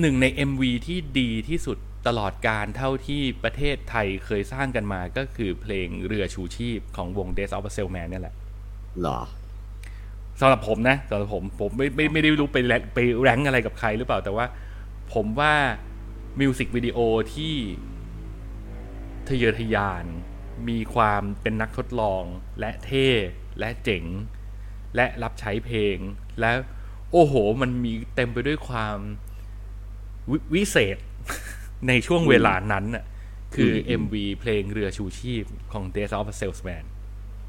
[0.00, 8.34] หนึ่งใน MV ที่ดีที่สุด ตลอดการเท่าที่ประเทศไทยเคยสร้างกันมาก็คือเพลงเรือชูชีพของวง Days of a Sailman เนี่ยแหละ
[9.00, 9.20] เหรอ
[10.40, 14.46] สำหรับผมนะสำหรับผมผมไม่ไม่ไม่ได้รู้ไปแรงไปแรงอะไรกับใครหรือเปล่าแต่ว่า
[15.14, 15.54] ผมว่า
[16.40, 16.98] มิวสิกวิดีโอ
[17.34, 17.54] ที่
[19.28, 20.04] ทะเยอทะยาน
[20.68, 22.22] มีความเป็นนักทดลอง
[22.60, 23.08] และเท่
[23.58, 24.04] และเจ๋ง
[24.96, 25.96] และรับใช้เพลง
[26.40, 26.50] และ
[27.12, 28.96] โอ้โห มันมีเต็มไปด้วยความ
[30.30, 30.96] ววิเศษ
[31.88, 33.04] ในช่วงเวลานั้นน่ะ
[33.54, 36.84] คืออม MV เพลงเรือชูชีพของ Days of a Salesman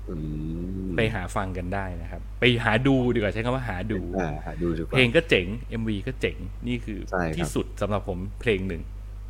[0.09, 0.15] อื
[0.87, 5.45] มไปหาฟังกันได้นะครับ ไปหาดูดีกว่าใช้คำว่าหาดูอ่าดูดีกว่าเพลงก็เจ๋ง
[5.81, 6.37] MV ก็เจ๋ง
[6.67, 8.81] นี่คือใช่ครับที่สุดสำหรับผมเพลงหนึ่ง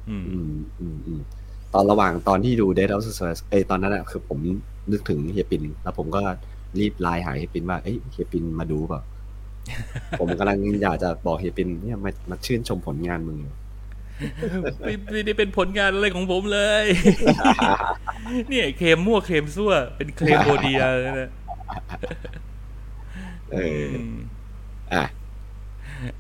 [0.10, 1.22] อืมอืมอืมอืม
[1.74, 4.40] ตอนระหว่างตอนที่ดู Dead of Suspense เอยตอนนั้นอะคือผม
[4.92, 6.22] นึกถึงเฮียปิน แล้วผมก็
[6.80, 9.02] รีบไลน์หาเฮียปินว่าเอ้ยเฮียปินมาดูเปล่า
[10.20, 13.54] ผมกำลังอยากจะบอกเฮียปินเนี่ยมามาชื่นชมผลงานมึงอยู่
[14.82, 16.86] ไม่ไม่ได้เป็นผลงานอะไรของผมเลย
[18.50, 21.30] เนี่ยเคมมั่วเคมซั่ว เป็นเคลมโบเดียเลยนะ
[23.54, 24.16] เออม
[24.94, 25.04] อะ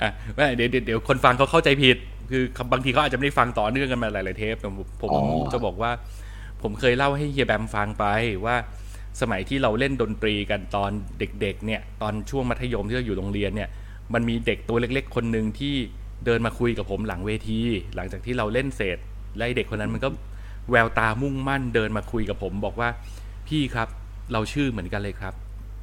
[0.01, 1.97] อะไม่เดี๋ยวเดี๋ยวเดี๋ยวคนฟังเขาเข้าใจผิด
[2.31, 5.91] คือบางทีเขาอาจจะไม่ได้ฟังต่อเนื่องกันมาหลาย ๆ เทปแต่ผมผมอ๋อจะบอกว่า
[6.61, 8.05] ผมเคยเล่าให้เฮียแบมฟังไป
[8.45, 8.55] ว่า
[9.21, 13.69] สมัยที่เราเล่นดนตรีกันตอนเด็ก ๆ เนี่ย ตอนช่วงมัธยมที่เราอยู่โรงเรียนเนี่ย
[14.13, 15.75] มันมีเด็กตัวเล็ก ๆ คนหนึ่งที่
[16.25, 17.59] เดินมาคุยกับผมหลังเวที
[17.95, 18.97] หลังจากที่เราเล่นเสร็จ
[19.37, 20.09] และไอ้เด็กคนนั้นมันก็
[20.71, 22.89] แววตามุ่งมั่นเดินมาคุยกับผมบอกว่า
[23.47, 23.87] พี่ครับ
[24.33, 25.33] เราชื่อเหมือนกันเลยครับ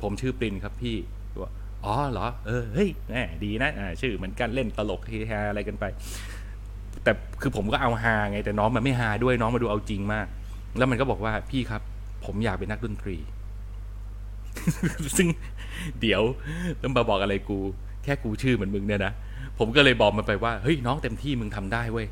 [0.02, 0.96] ผมชื่อปรินครับพี่
[1.42, 1.50] บอก
[1.84, 5.84] อ๋อเหรอเออเฮ้ยแหมดีนะอ่าชื่อเหมือนกันเล่นตลกเฮฮาอะไรกันไป
[7.04, 10.26] แต่คือผมก็เอาฮาไง แต่น้องมันไม่ฮาด้วยน้องมาดูเอาจริงมาก
[10.78, 11.82] แล้วมันก็บอกว่าพี่ครับ
[12.24, 13.16] ผมอยากเป็นนักดนตรี
[15.16, 15.28] ซึ่ง
[16.00, 16.22] เดี๋ยว
[16.82, 17.58] ต้องมาบอกอะไรกู
[18.04, 19.12] แค่กูชื่อเหมือนมึงเนี่ยนะ
[19.58, 22.06] ผมก็เลยบอกมันไปว่าเฮ้ยน้องเต็มที่มึงทำได้เว้ย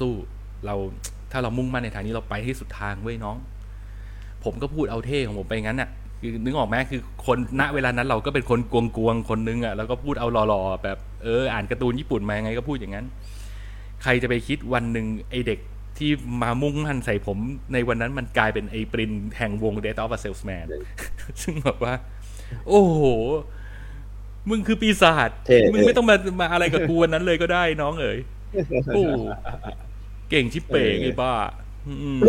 [0.00, 0.74] สู้ๆเรา
[1.32, 3.36] ถ้าเรามุ่งมั่นในทางนี้เราไปให้สุดทางเว้ยน้อง
[4.44, 8.74] ผมก็พูดเอาเท่ของผมไปงั้นน่ะคือนึกออกไหมคือคนณเวลานั้นเราก็เป็นคนก
[9.04, 13.06] วงๆคนนึงอะแล้วก็พูดเอาหล่อๆแบบเอออ่านการ์ตูนญี่ปุ่นมายังไงก็พูดอย่างนั้น
[14.02, 15.58] ใครจะไปคิดวันหนึ่งไอเด็ก
[15.98, 16.10] ที่
[16.42, 17.38] มามุ่งมั่นใส่ผม
[17.72, 20.66] ในวันนั้นมันกลายเป็นไอปรินแห่งวง Data of a Salesman
[21.42, 21.94] ซึ่งแบบว่า
[22.68, 23.02] โอ้โห
[24.50, 28.18] มึงคือปีศาจเท่มึงไม่ต้องมามาอะไรกับกูวันนั้นเลยก็ได้น้องเอ๋ย
[28.94, 29.02] โอ้
[30.30, 31.32] เก่งชิบเป๋งไอ้บ้า
[31.86, 32.20] อืม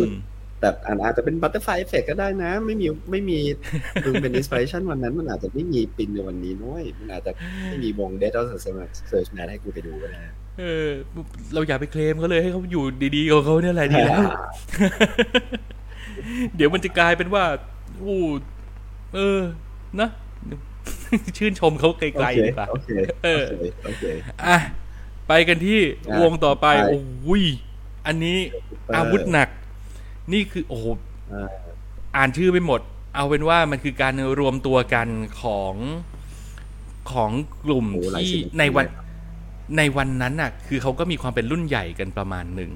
[0.59, 3.39] แต่อันอาจจะเป็น butterfly effect ก็ได้นะ ไม่มีไม่มี
[4.05, 7.31] มึงเป็น inspiration วันนั้น มันอาจจะไม่มีปินในวันนี้น้อยมันอาจจะ
[7.67, 8.57] ไม่มีวง Death of a
[9.11, 10.21] Salesman ให้กูไปดูก็ได้
[10.59, 10.87] เออ
[11.53, 12.83] เราอย่าไปเคลมเขาเลยให้เขาอยู่
[13.15, 14.21] ดีๆของเขาเนี่ยแหละดีแล้ว
[16.55, 17.43] เดี๋ยวมันจะกลายเป็นว่า
[18.03, 18.19] อู้
[19.15, 19.39] เออ
[20.01, 20.09] นะ
[21.37, 22.89] ชื่นชมเขาไกลๆดีกว่าโอเค
[23.23, 24.03] เออโอเคโอเค
[24.47, 24.57] อะ
[25.27, 27.43] ไปกันที่อะวงต่อไปไปโอ้ย
[28.05, 28.55] อันนี้เอ
[28.91, 29.49] อออาวุธหนัก
[30.33, 30.85] นี่คือโอ้โห
[31.29, 31.47] เออ
[32.15, 32.81] อ่านชื่อไม่หมด
[33.15, 35.07] เอาเป็นว่ามันคือการรวมตัวกัน
[35.41, 35.75] ของ
[37.11, 37.31] ของ
[37.63, 39.05] กลุ่มโอ้หลายที่ศิลปินในวันเลยครับ
[39.77, 42.71] ในวันนั้นน่ะ คือเขาก็มีความเป็นรุ่นใหญ่กันประมาณหนึ่ง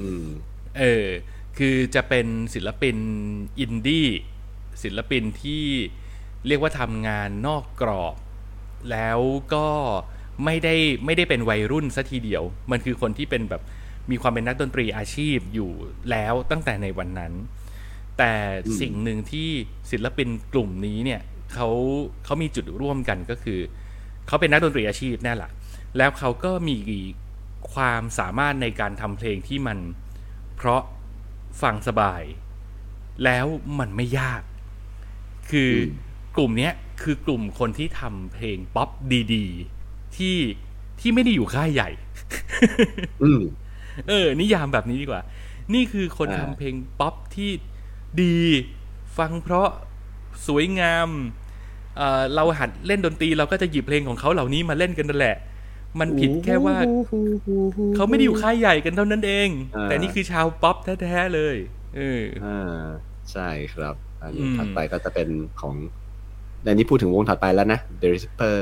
[0.00, 0.26] อืม
[0.78, 1.06] เออ
[1.58, 2.96] คือจะเป็นศิลปิน
[3.60, 4.08] อินดี้
[4.82, 5.64] ศิลปินที่
[6.46, 8.16] เรียกว่าทำงานนอกกรอบ
[8.90, 9.20] แล้ว
[9.54, 9.66] ก็
[10.44, 10.74] ไม่ได้
[11.04, 13.62] ไม่ได้เป็นวัยรุ่นซะทีเดียว มันคือคนที่เป็นแบบ
[14.10, 15.70] มีความเป็นนักดนตรีอาชีพอยู่
[16.10, 17.32] แล้วตั้งแต่ในวันนั้น
[18.18, 18.32] แต่
[18.80, 19.48] สิ่งหนึ่งที่
[19.90, 21.20] ศิลปินกลุ่มนี้เนี่ย
[21.54, 21.68] เขา
[22.24, 23.60] เขามีจุดร่วมกันก็คือ
[24.26, 25.50] เขาเป็นนักดนตรีอาชีพแน่หละ
[25.96, 26.78] แล้วเขาก็มี
[27.74, 29.78] ความสามารถในการทำเพลงที่มัน
[30.56, 30.82] เพราะ
[31.62, 32.22] ฟังสบาย
[33.24, 33.46] แล้ว
[33.78, 34.42] มันไม่ยาก
[35.50, 36.09] คืออ
[36.40, 36.72] ลุ่มเนี้ย
[37.02, 38.88] คือกลุ่มคนที่ทำเพลงป๊อป
[39.34, 40.36] ดีๆ ที่
[41.00, 41.90] ที่ไม่ได้อยู่ค่ายใหญ่
[43.22, 43.42] อืม
[44.08, 45.22] เออ นิยามแบบนี้ดีกว่า
[45.74, 47.50] นี่คือคนอ่าทำเพลงป๊อปที่
[48.22, 48.38] ดี
[49.18, 49.68] ฟังเพราะ
[50.46, 51.08] สวยงาม
[51.96, 55.36] เอ่อเราหัดเล่นดนตรีเราก็จะหยิบเพลงของเขาเหล่านี้มาเล่นกันนั่นแหละ
[56.00, 56.76] มันผิดแค่ว่า
[57.96, 61.56] เขาไม่ได้อยู่ค่ายใหญ่กันเท่านั้นเองอ่าแต่นี่คือชาวป๊อปแท้ๆเลย
[61.96, 62.82] เอออ่า
[63.32, 65.28] ใช่ครับ อันนี้อืมถัดไปก็จะเป็น
[65.60, 65.74] ของ
[66.64, 68.58] ในนี้พูดถึงวงถัดไปแล้วนะ The Ripper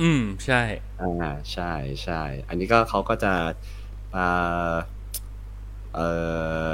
[0.00, 0.62] อืม ใช่
[1.00, 1.72] อ่า ใช่
[2.04, 3.32] ใช่ อันนี้ก็เขาก็จะ
[4.16, 4.74] อ่า
[5.94, 6.08] เอ่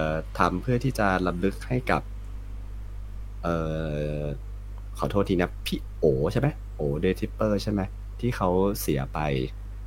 [0.08, 2.02] อทำเพื่อที่จะรำลึกให้กับ
[3.42, 3.56] เอ่
[4.18, 4.22] อ
[4.98, 7.80] ขอโทษทีนะ พี่โอใช่ไหมโอ Day Tripper ใช่ไหม
[8.20, 8.48] ที่เขา
[8.80, 9.20] เสียไป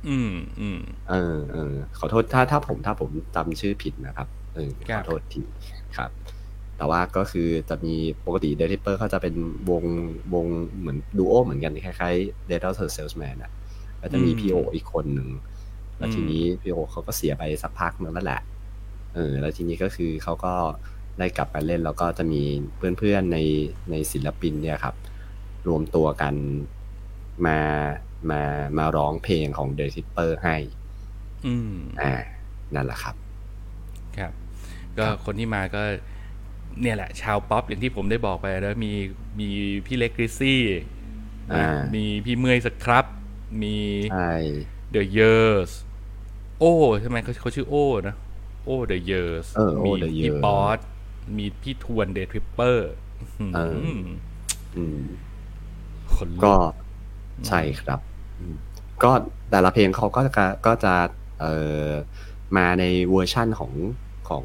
[0.08, 5.42] อืมอืมเออเออขอโทษถ้าถ้าผมถ้าผมจำชื่อผิดนะครับเออครับขอโทษที
[5.96, 6.10] ครับ
[6.78, 7.94] แต่ว่าก็คือจะมี
[8.26, 9.34] ปกติ Day Tripper เขาจะเป็น
[9.70, 9.84] วง
[10.34, 10.46] วง
[10.78, 13.50] เหมือนดูโอเหมือนกันคล้ายๆ Dead Daughter Salesman อะ
[14.00, 15.28] ก็จะมีพี่โออีกคนหนึ่ง
[15.98, 18.40] แล้วทีนี้พี่โอเขาก็เสียไปสักพักหนึงแล้วแหละ
[19.14, 20.54] เออแล้วทีนี้ก็คือเขาก็
[21.18, 22.42] ได้กลับมาเล่นแล้วก็จะมี
[22.98, 23.38] เพื่อนๆใน
[23.90, 24.94] ในศิลปินเนี่ยครับ
[25.68, 26.34] รวมตัวกัน
[27.46, 27.58] มา
[28.30, 28.42] มา
[28.78, 30.56] มาร้องเพลงของ The Tipper ให้
[31.46, 32.12] อืมอ่า
[32.74, 33.14] นั่นแหละครับ
[34.18, 34.32] ครับ
[34.98, 35.82] ก็คนที่มาก็
[36.80, 38.92] เนี่ยแหละ ชาวป๊อปอย่างที่ผมได้บอกไปแล้วมี
[39.40, 39.48] มี
[39.86, 40.82] พี่เล็กกริซซี่นะ
[41.52, 43.04] อ่ามีมีพี่เมย์สครับ
[43.62, 43.76] มี
[44.12, 44.32] ใช่
[44.94, 45.70] The Years
[46.58, 48.14] โอ้ใช่ไหมเขาเขาชื่อโอ้นะ
[48.64, 50.78] โอ้ The Years เออ O มี The พี่ Years ป๊อต
[51.36, 52.90] มีพี่ทวนเดทริปเปอร์
[53.54, 53.72] เออ
[54.76, 55.00] อืม
[56.14, 56.54] คนลุก็
[57.46, 58.00] ใช่ครับ
[58.38, 58.54] อืม
[59.02, 59.10] ก็
[59.50, 60.94] แต่ละเพลงเขาก็จะก็จะ
[61.40, 61.54] เอ่
[61.86, 61.88] อ
[62.56, 63.72] มาในเวอร์ชั่นของ
[64.28, 64.44] ของ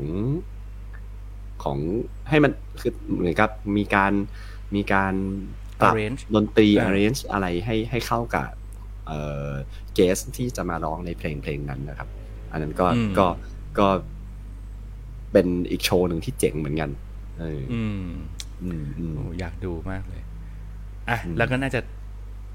[1.64, 1.78] ของ
[2.30, 4.14] ให้มันคือเหมือนกับมีการ
[4.76, 5.14] มีการ
[5.82, 8.48] ปรับ arrange ดนตรีอ่า arrange อะไรให้ให้เข้ากับ
[9.08, 9.52] เอ่อ
[9.94, 12.10] เกสที่จะมาร้องในเพลงเพลงนั้นนะครับ
[12.52, 13.28] อันนั้นก็อืมก็
[13.80, 13.88] ก็
[15.32, 16.90] เป็นอีกโชว์หนึ่งที่เจ๋งเหมือนกัน
[17.40, 18.08] เอออืม
[18.64, 20.22] อืมอืมโอ้อยากดูมากเลย
[21.10, 21.80] อะอืมแล้วก็น่าจะ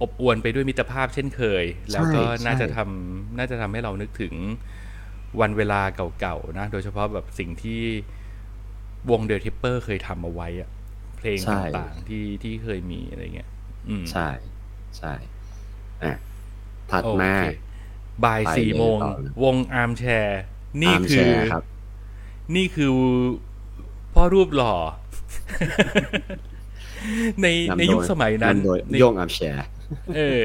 [0.02, 4.34] อบอวลไปด้วยมิตรภาพเช่นเคย แล้วก็ใช่น่าจะใช่ทำน่าจะทำให้เรานึกถึง
[5.40, 5.80] วันเวลา
[6.20, 7.82] เก่าๆนะ โดยเฉพาะแบบสิ่งที่
[9.10, 10.70] วง Day Tripper เคยทำเอาไว้อะ
[11.18, 11.38] เพลง
[11.76, 13.50] ต่างๆที่ที่เคยมีอะไรเงี้ย
[13.88, 14.28] อืมใช่
[14.98, 15.12] ใช่
[16.04, 16.14] อะ
[16.90, 17.48] ถัดมา
[18.24, 20.42] บ่ายสี่โมง โอเคไปเลยต่อเลยวง Armchair
[20.82, 21.64] นี่คือ Armchair ครับ
[22.56, 22.92] นี่คือ
[24.14, 24.74] พ่อรูปหล่อ
[27.42, 29.66] ในนำในโดยุคสมัยนั้นำโดยในโย่งอาร์มแชร์
[30.16, 30.44] เออ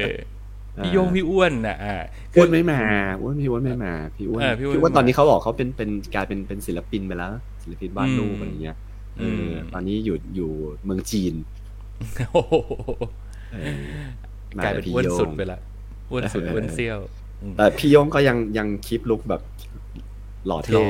[0.84, 1.96] พี่โยงพี่อ้วนน่ะอ่า
[2.34, 2.80] อ้วนไม่มา
[3.20, 7.30] อ้วนพี่อ้วนไม่มา พี่อ้วนเออพี่อ้วนพี่อ้วนไม่มาตอนนี้เขาบอกเขาเป็นเป็นกลายเป็นเป็นศิลปินไปแล้ว
[7.64, 8.76] ศิลปินวาดรูปอืมอะไรเงี้ย
[9.18, 10.50] เอออมตอนนี้อยู่อยู่
[10.84, 11.34] เมืองจีน
[12.32, 12.54] โอ้โห
[13.52, 14.04] เออ
[14.56, 15.60] มกลายเป็นพี่อ้วนโย่งสุดไปละ
[16.10, 16.98] อ้วนสุดเอออ้วนเซี่ยว
[17.42, 19.42] อืมแต่พี่โย่งก็ยังยังคลิปลุกแบบ
[20.46, 20.88] หล่อหเท่ล่ออยู่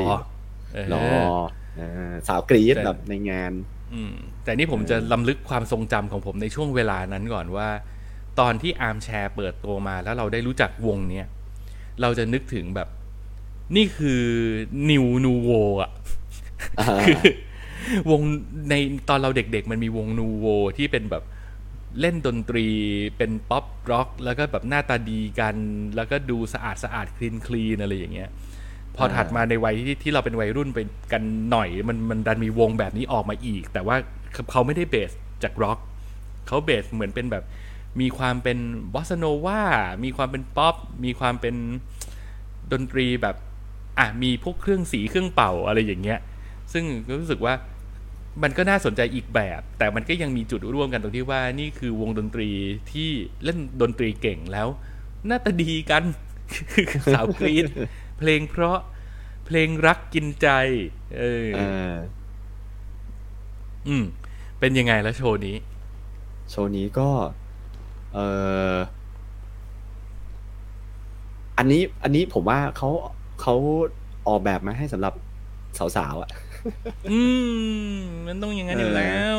[0.74, 1.02] เออหล่อ
[1.76, 3.52] เออสาวกรี๊ดแต่แบบในงาน
[3.94, 7.68] อืมแต่นี่ผมจะล้ำลึกความทรงจำของผมในช่วงเวลานั้นก่อนว่า
[8.40, 11.26] ตอนที่อาร์มแชร์เปิดตัวมาแล้วเราได้รู้จักวงเนี้ย
[12.00, 12.88] เราจะนึกถึงแบบ
[13.76, 14.22] นี่คือ
[14.90, 15.50] new นูโว
[15.82, 16.23] อะอ่า
[17.07, 17.20] คือ
[18.11, 18.20] วง
[18.70, 18.74] ใน
[19.09, 20.46] ตอนเราเด็กๆ มันมีวงนูโว
[20.79, 21.24] ที่เป็นแบบ
[22.00, 22.66] เล่นดนตรี
[23.16, 25.57] เป็นป๊อปร็อก แล้วก็แบบหน้าตาดีกัน
[25.96, 28.31] แล้วก็ดูสะอาดสะอาด clean clean อะไรอย่างเงี้ย
[28.96, 30.79] พอถัดมาในวัยที่ที่เราเป็นวัยรุ่นไป
[31.12, 33.96] กันหน่อย มันมันดันมีวงแบบนี้ออกมาอีก แต่ว่า
[34.50, 35.11] เขาไม่ได้เบส
[35.42, 35.79] จากร็อก
[36.46, 37.44] เขาเบสเหมือนเป็นแบบ
[38.00, 38.59] มีความเป็น
[38.94, 39.62] บอสโนวา
[40.05, 40.74] มีความเป็นป๊อป
[41.05, 41.55] มีความเป็น
[42.72, 43.37] ดนตรีแบบ
[43.98, 46.18] อะ มีพวกเครื่องสีเครื่องเป่าอะไรอย่างเงี้ย
[46.72, 47.55] ซึ่งก็รู้สึกว่า
[48.42, 52.50] มันก็น่าสนใจอีกแบบ แต่มันก็ยังมีจุดร่วมกันตรงที่ว่านี่คือวงดนตรี
[52.92, 53.11] ที่
[53.44, 54.68] เล่นดนตรีเก่งแล้ว
[55.27, 56.05] หน้าตาดีกัน
[57.12, 57.64] สาวกรีด
[58.18, 58.79] เพลงเพราะ
[59.46, 60.48] เพลงรักกินใจ
[61.18, 61.92] เออเออ
[63.88, 64.05] อืม
[64.61, 65.57] เป็นยังไงแล้วโชว์นี้
[66.50, 67.09] โชว์นี้ก็
[68.14, 68.18] เอ
[68.74, 68.77] อ
[71.59, 72.90] อันนี้ อันนี้ผมว่าเขา
[73.40, 73.55] เขา
[74.29, 75.14] ออกแบบมาให้สำหรับ
[75.96, 76.31] สาวๆอะ
[77.11, 77.20] อื
[77.94, 77.96] ม
[78.27, 79.38] มันต้องอย่างนั้นอยู่แล้ว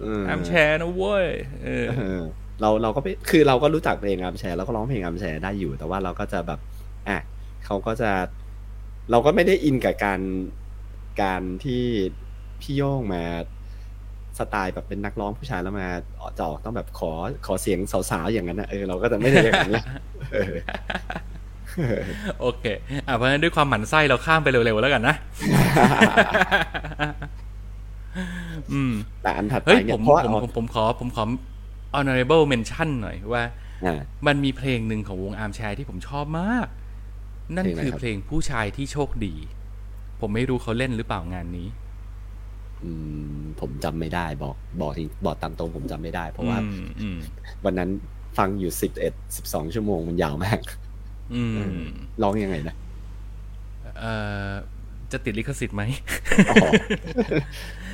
[0.00, 1.26] เอออามแชร์นะเว้ย
[1.64, 2.22] เออเออ
[2.60, 6.60] เราเราก็ไม่คือเราก็รู้จักเพลงอาร์มแชร์เราก็ร้องเพลงอาร์มแชร์ได้อยู่ แต่ว่าเราก็จะแบบ
[7.08, 7.18] อะ
[7.64, 8.10] เขาก็จะ
[9.10, 10.20] เราก็ไม่ได้อินกับการ
[11.22, 11.84] การที่
[12.60, 13.24] พี่โย่งมา
[14.38, 15.88] สไตล์แบบเป็นนักร้องผู้ชายแล้วมา
[16.38, 17.12] จะออกต้องแบบขอ
[17.46, 17.78] ขอเสียง
[18.10, 19.82] สาวๆอย่างนั้นนะเออเราก็จะไม่ได้อย่างนี้น
[20.32, 20.52] เออ
[22.40, 22.64] โอเค
[23.06, 25.16] อะเพราะฉะนั้นด้วยความหมั่นไส้เราข้ามไปเร็วๆแล้วกันนะ
[28.72, 31.24] อืมแต่อันถัดไปเฮ้ยเนี่ผยมเพราะว่าผมผมผมขอ ผมขอ
[31.96, 33.44] honorable mention หน่อยว่า
[33.84, 36.66] อ่า มันมีเพลงหนึ่งของวงอาร์มแชร์ที่ผมชอบมาก
[37.56, 39.34] นั่นเพลงอะไรคือครับเพลงผู้ชายที่โชคดี
[40.20, 41.68] ผมไม่รู้เขาเล่นหรือเปล่างานนี้
[42.84, 42.90] อื
[43.38, 47.18] ม ผมจำไม่ได้ บอก บอกทีบอกตามตรงผมจำไม่ได้ เพราะว่าอืมอืม
[47.64, 47.90] วันนั้น
[48.38, 50.60] ฟังอยู่สิบเอ็ดสิบสองชั่วโมงมันยาวมาก
[51.34, 51.58] อืม
[52.22, 52.74] ร้องยังไงนะ
[54.00, 54.14] เอ่
[54.48, 54.50] อ
[55.12, 55.82] จะติดลิขสิทธิ์ไหม
[56.50, 56.66] อ๋อ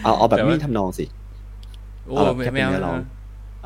[0.04, 1.04] เอาเอาแบบแต่ว่านี้ทำนองสิ
[2.06, 2.98] โอ้เอาแบบไม่แค่ไม่เอาเป็นเนื้อร้อง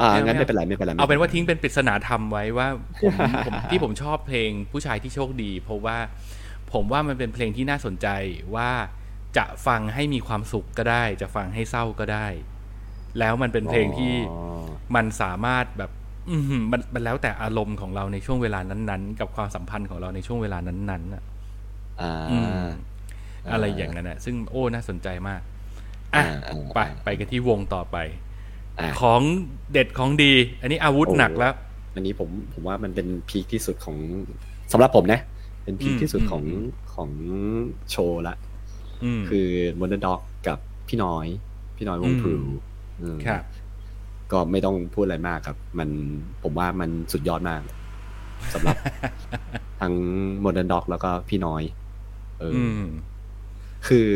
[0.00, 2.68] อ่าไม่เอางั้นไม่ไม่เป็นไรไม่เป็นไรเอาเป็นว่าไทิ้งเป็นปริศนาธรรมไว้ว่า
[3.02, 3.12] ผม
[3.46, 5.98] ผมที่ผมชอบเพลงผู้ชายที่โชคดี เพราะว่า
[6.72, 8.08] ผมว่ามันเป็นเพลงที่น่าสนใจ
[8.54, 8.70] ว่า
[9.37, 12.26] จะฟังให้มีความสุขก็ได้ จะฟังให้เศร้าก็ได้
[13.18, 15.90] แล้วมันเป็นเพลงที่อ๋อมันสามารถแบบ
[16.30, 21.22] อือหือมันมันแล้วแต่อารมณ์ของเราในช่วงเวลานั้นๆ กับความสัมพันธ์ของเราในช่วงเวลานั้นๆน่ะ
[22.00, 22.46] อ่าอืม
[23.46, 25.40] อ่าอะไรอย่างนั้นน่ะ ซึ่งโอ้น่าสนใจมาก
[26.14, 27.96] อะอ่าอ่าไปไปกันที่วงต่อไป
[28.78, 29.20] อ่าของ
[29.72, 30.32] เด็ดของดี
[30.62, 31.54] อันนี้อาวุธโอ้หนักแล้ว
[31.94, 33.96] อันนี้ผมผมว่ามันเป็นพีคที่สุดของ
[34.72, 35.20] สำหรับผมนะ
[35.64, 36.44] เป็นพีคอืมที่สุดอืมของ
[36.94, 37.11] ของ
[37.90, 38.35] โชว์ละ
[39.04, 39.48] อืมคือ
[39.80, 40.58] Modern Dog กับ
[40.88, 41.26] พี่น้อย
[41.76, 42.35] พี่น้อยวงอืมพลู
[43.00, 43.42] อืมครับ
[44.33, 45.88] ก็ไม่ต้องพูดอะไรมากครับ มัน
[46.42, 47.62] ผมว่ามันสุดยอดมาก
[48.55, 48.77] สำหรับ
[49.81, 49.95] ทั้ง
[50.45, 51.62] Modern Dog แล้วก็พี่น้อย
[52.40, 52.85] เอออือม
[53.87, 54.09] คือ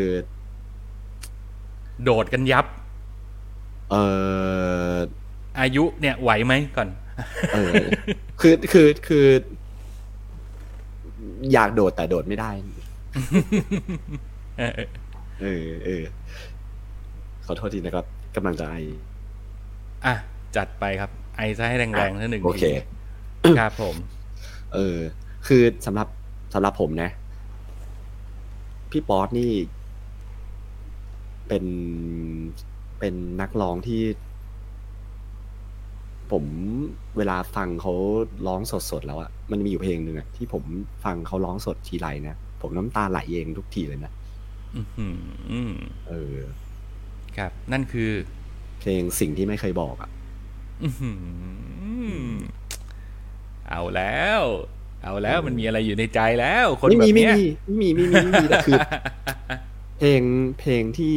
[2.02, 2.66] โดดกันยับ
[3.90, 3.96] เอ
[4.92, 4.94] อ
[5.60, 6.88] อายุเนี่ยไหวไหมก่อน
[7.54, 7.74] เออ
[8.40, 9.26] คือคือคือ
[11.52, 12.50] อยากโดดแต่โดดไม่ได้
[14.58, 14.88] เออเออ
[15.40, 16.02] เออเออ
[17.46, 20.14] ขอโทษทีนะครับกำลังจะไออะ
[20.56, 22.64] จัดไปครับ ไอซะให้แรงๆท่าหนึ่งโอเค
[23.42, 23.96] ทีครับผม
[24.74, 24.98] เออ
[25.46, 26.08] คือสำหรับ
[26.54, 27.10] สำหรับผมนะ
[28.90, 29.52] พี่ป๊อตนี่
[31.48, 31.64] เป็น
[32.98, 34.02] เป็นนักร้องที่
[36.32, 36.44] ผม
[37.16, 37.94] เวลาฟังเขา
[38.46, 40.64] ร้องสดๆแล้วอะมันมีอยู่เพลงหนึ่งอะที่ผม
[41.04, 44.12] ฟังเขาร้องสดทีไรนะ ผมน้ำตาไหลเองทุกทีเลยนะ
[44.76, 45.18] อื้อหือ
[45.50, 45.74] อืม
[46.08, 46.36] เออ
[47.36, 48.10] ครับ นั่นคือ
[48.80, 50.10] เพลงสิ่งที่ไม่เคยบอกอะ
[50.82, 51.10] อื้อหื
[52.30, 52.34] อ
[53.68, 54.42] เอาแล้ว
[55.02, 58.78] เอาแล้วมันมีอะไรอยู่ในใจแล้ว คนไม่แบมีบไม่เนี้ยมีไม่มีไม่มีไม่มีแต่คือ
[59.98, 60.22] เพลง
[60.60, 61.16] เพลงที่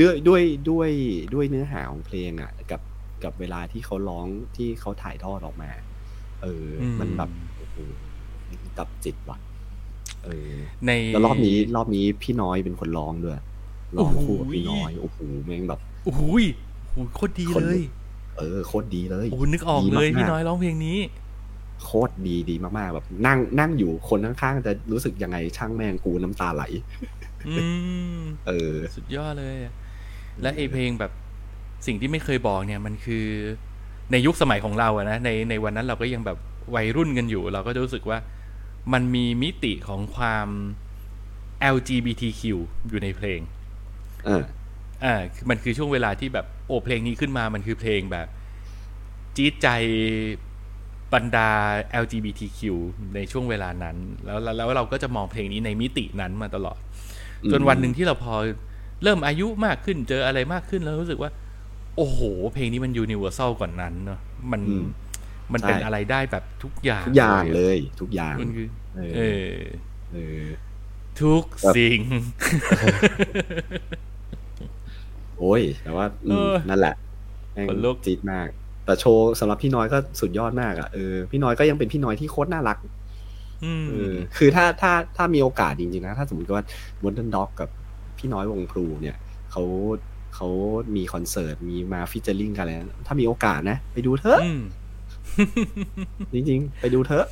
[0.00, 0.90] ด้วยด้วยด้วย
[1.34, 2.80] ด้วยเนื้อหาของเพลงอะ กับ
[3.24, 5.70] กับเวลาที่เขาร้องที่เขาถ่ายทอดออกมา
[6.42, 7.76] เอออมมันแบบโอ้โห
[8.78, 9.38] จับจิตว่ะ
[10.24, 10.52] เออ
[10.86, 13.38] ในแล้วรอบนี้ รอบนี้พี่น้อยเป็นคนร้องด้วย
[13.96, 16.44] ร้องคู่กับพี่น้อยโอ้โหแม่งแบบ โอ้โหย
[16.84, 17.90] โอ้โหโคตรดีคน เลลุยก
[18.38, 20.98] เออโคตรดีเลย โอ้โหนึกออกดีเลยมากๆ พี่น้อยร้องเพลงนี้
[21.84, 26.64] โคตรดีดีมากๆแบบนั่งนั่งอยู่คนข้างๆจะรู้สึกยังไงช่างแม่งกูน้ำตาไหล
[27.48, 27.54] อื
[28.18, 29.74] ม เออ สุดยอดเลยอะ
[30.42, 31.12] และไอเพลงแบบ
[31.86, 33.26] สิ่งที่ไม่เคยบอกเนี่ยมันคือ
[34.12, 36.38] ในยุคสมัยของเราอะนะในในวันนั้นเราก็ยังแบบ
[36.74, 38.18] วัยรุ่นกันอยู่ เราก็จะรู้สึกว่า
[38.92, 40.48] มันมีมิติของความ
[41.74, 42.42] LGBTQ
[42.88, 43.40] อยู่ในเพลง
[44.28, 44.44] อ่า
[45.04, 48.26] อ่าคือมันคือช่วงเวลาที่แบบโอ้เพลงนี้ขึ้นมามันคือเพลงแบบ
[49.36, 49.68] จี๊ดใจ
[51.14, 51.50] บรรดา
[52.02, 52.60] LGBTQ
[53.14, 56.78] ในช่วงเวลานั้นแล้วแล้วแล้วเราก็จะมองเพลงนี้ในมิตินั้นมาตลอด
[57.52, 58.34] จนวันหนึ่งที่เราพอ
[59.02, 61.30] เริ่มอายุมากขึ้นเจออะไรมากขึ้นแล้วรู้สึกว่า
[61.96, 62.20] โอ้โห
[62.54, 64.20] เพลงนี้มันยูนิเวอร์แซลกว่านั้นเนาะ
[64.52, 64.84] มันอืม
[65.52, 69.50] มันเป็นใช่อะไรได้แบบทุกอย่างทุกอย่างอะเลย ทุกอย่างมันคือเออเออ
[70.12, 70.44] เออ
[71.20, 72.00] ทุกแบบสิ่ง
[75.38, 76.94] โอ้ย แต่ว่าอืมเออนั่นแหละ
[77.52, 78.48] แม่งขนลุกจี๊ดมาก
[78.84, 82.78] แต่โชว์สำหรับพี่น้อยก็สุดยอดมากอะเออพี่น้อยก็ยังเป็นพี่น้อยที่โคตรน่ารัก
[83.64, 86.64] อืมเออคือถ้าถ้าถ้ามีโอกาสจริงๆนะ ถ้าสมมติว่า
[87.02, 87.68] Modern Dog กับ
[88.18, 89.16] พี่น้อยวงพลูเนี่ย
[89.52, 89.62] เขา
[90.34, 90.48] เขา
[90.96, 94.60] มีคอนเสิร์ตมีมาฟิชเจอริงกันแล้วถ้ามีโอกาสนะ ไปดูเถอะอืม
[96.32, 97.26] จริงๆ ไปดูเถอะ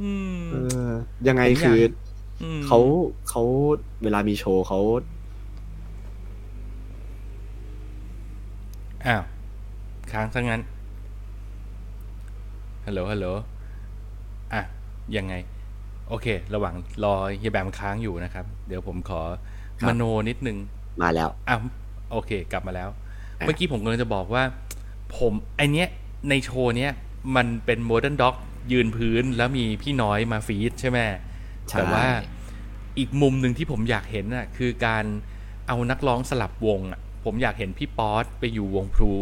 [0.00, 0.10] อื
[0.40, 0.88] มเออ
[1.28, 1.80] ยังไงผมอยากคือ
[2.42, 2.78] อืมเขา
[3.28, 3.42] เขา
[4.02, 4.80] เวลามีโชว์เขา
[9.06, 9.22] อ้าว
[10.12, 10.60] ค้างซะงั้น
[12.86, 13.26] ฮัลโหล ฮัลโหล
[14.52, 14.62] อะ
[15.16, 15.34] ยังไง
[16.08, 19.20] โอเค ระหว่างรอเฮียแบมค้างอยู่นะครับ เดี๋ยวผมขอ
[19.88, 20.58] มโนนิดนึง
[21.02, 21.56] มาแล้ว อะ
[22.12, 22.88] โอเค กลับมาแล้ว
[23.38, 24.42] อะเมื่อกี้ผมกำลังจะบอกว่า
[25.18, 25.88] ผมไอเนี้ย
[26.28, 26.92] ในโชว์เนี้ย
[27.36, 28.36] มันเป็นโมเดิร์นด็อก
[28.72, 30.98] ยืนพื้นแล้วมีพี่น้อยมา feat ใช่ไหม
[31.68, 32.04] ใช่แต่ว่า
[32.98, 35.04] อีกมุมหนึ่งที่ผมอยากเห็นน่ะ คือการ
[35.68, 39.12] เอานักร้องสลับวงอะ ผมอยากเห็นพี่ป๊อตไปอยู่วงพลู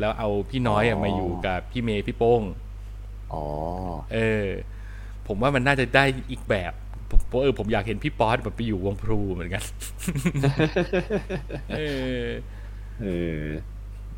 [0.00, 2.42] แล้วเอาพี่น้อยอะมาอยู่กับพี่เมธีพี่โป้ง
[3.32, 3.44] อ๋อ
[4.14, 4.46] เออ
[5.26, 6.72] ผมว่ามันน่าจะได้อีกแบบ
[7.10, 9.62] ผมเออผมอยากเห็นพี่ป๊อตแบบไปอยู่วงพลูเหมือนกัน
[11.76, 11.80] เอ
[12.24, 12.26] อ
[13.02, 13.06] เอ
[13.40, 13.42] อ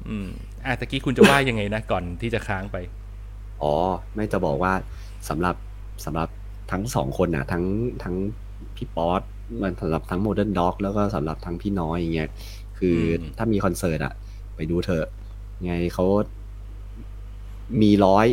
[0.08, 0.28] อืม
[0.64, 2.76] อะตะกี้คุณจะว่ายังไงนะก่อนที่จะค้างไป
[3.62, 3.74] อ๋อ
[4.14, 4.72] ไม่จะบอกว่า
[5.28, 5.56] สำหรับ
[6.04, 6.28] สำหรับ
[6.70, 7.64] ทั้งสองคนนะทั้ง
[8.02, 8.14] ทั้ง
[8.76, 9.22] พี่ป๊อต
[9.62, 12.28] มันสำหรับทั้งโมเดิร์นด็อกแล้วก็สำหรับทั้งพี่น้อยอย่างเงี้ย
[12.78, 14.14] คืออมถ้ามีคอนเสิร์ตอะ
[14.56, 15.06] ไปดูเถอะ
[15.64, 16.06] ไงเขา
[17.82, 18.26] มีร้อย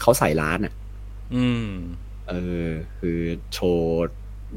[0.00, 0.72] เขาใส่ล้านอะ
[1.34, 1.68] อืม
[2.28, 2.34] เอ
[2.66, 3.18] อ คือ
[3.52, 4.08] โชว์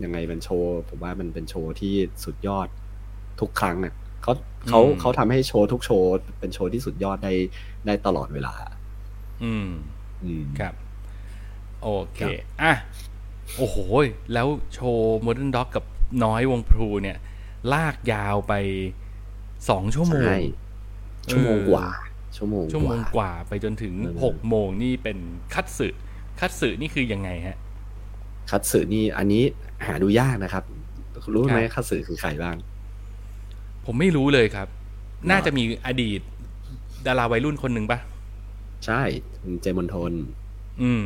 [0.04, 2.68] ยังไงเป็นโชว์ผมว่ามันเป็นโชว์ที่สุดยอด
[3.40, 4.34] ทุกครั้งอะเขา
[4.70, 7.34] เขาอืมเขาทำให้โชว์ทุกโชว์เป็นโชว์ที่สุดยอดได้
[7.86, 8.56] ได้ตลอดเวลา
[9.44, 9.70] อืม
[10.24, 10.74] อืมครับ
[11.82, 12.74] โอเคครับอะ
[13.58, 13.78] โอ้โห
[14.34, 15.84] แล้วโชว์โมเดิร์นด็อกกับ
[16.24, 17.18] น้อยวงพลูเนี่ย
[17.74, 18.54] ลากยาวไป
[19.70, 20.38] สองชั่วโมงใช่
[21.32, 21.88] ชั่วโมงกว่า
[22.38, 25.18] ชั่วโมงชั่วโมงกว่าว่าไปจนถึงเออหกโมงนี่เป็น
[25.54, 25.88] คัตสึ
[26.40, 27.58] คัตสึนี่คือยังไงฮะ
[28.52, 29.44] คัตสึนี่อันนี้
[29.86, 30.64] หาดูยากนะครับ
[31.34, 32.56] รู้ไหมครับคัตสึคือใครบ้าง
[33.86, 34.68] ผมไม่รู้เลยครับ
[35.30, 36.22] น่าจะมีอดีต
[37.08, 38.00] ดาราวัยรุ่นคนหนึ่งปะ
[38.86, 39.02] ใช่
[39.62, 40.14] เจมอนโทน
[40.82, 41.06] อืม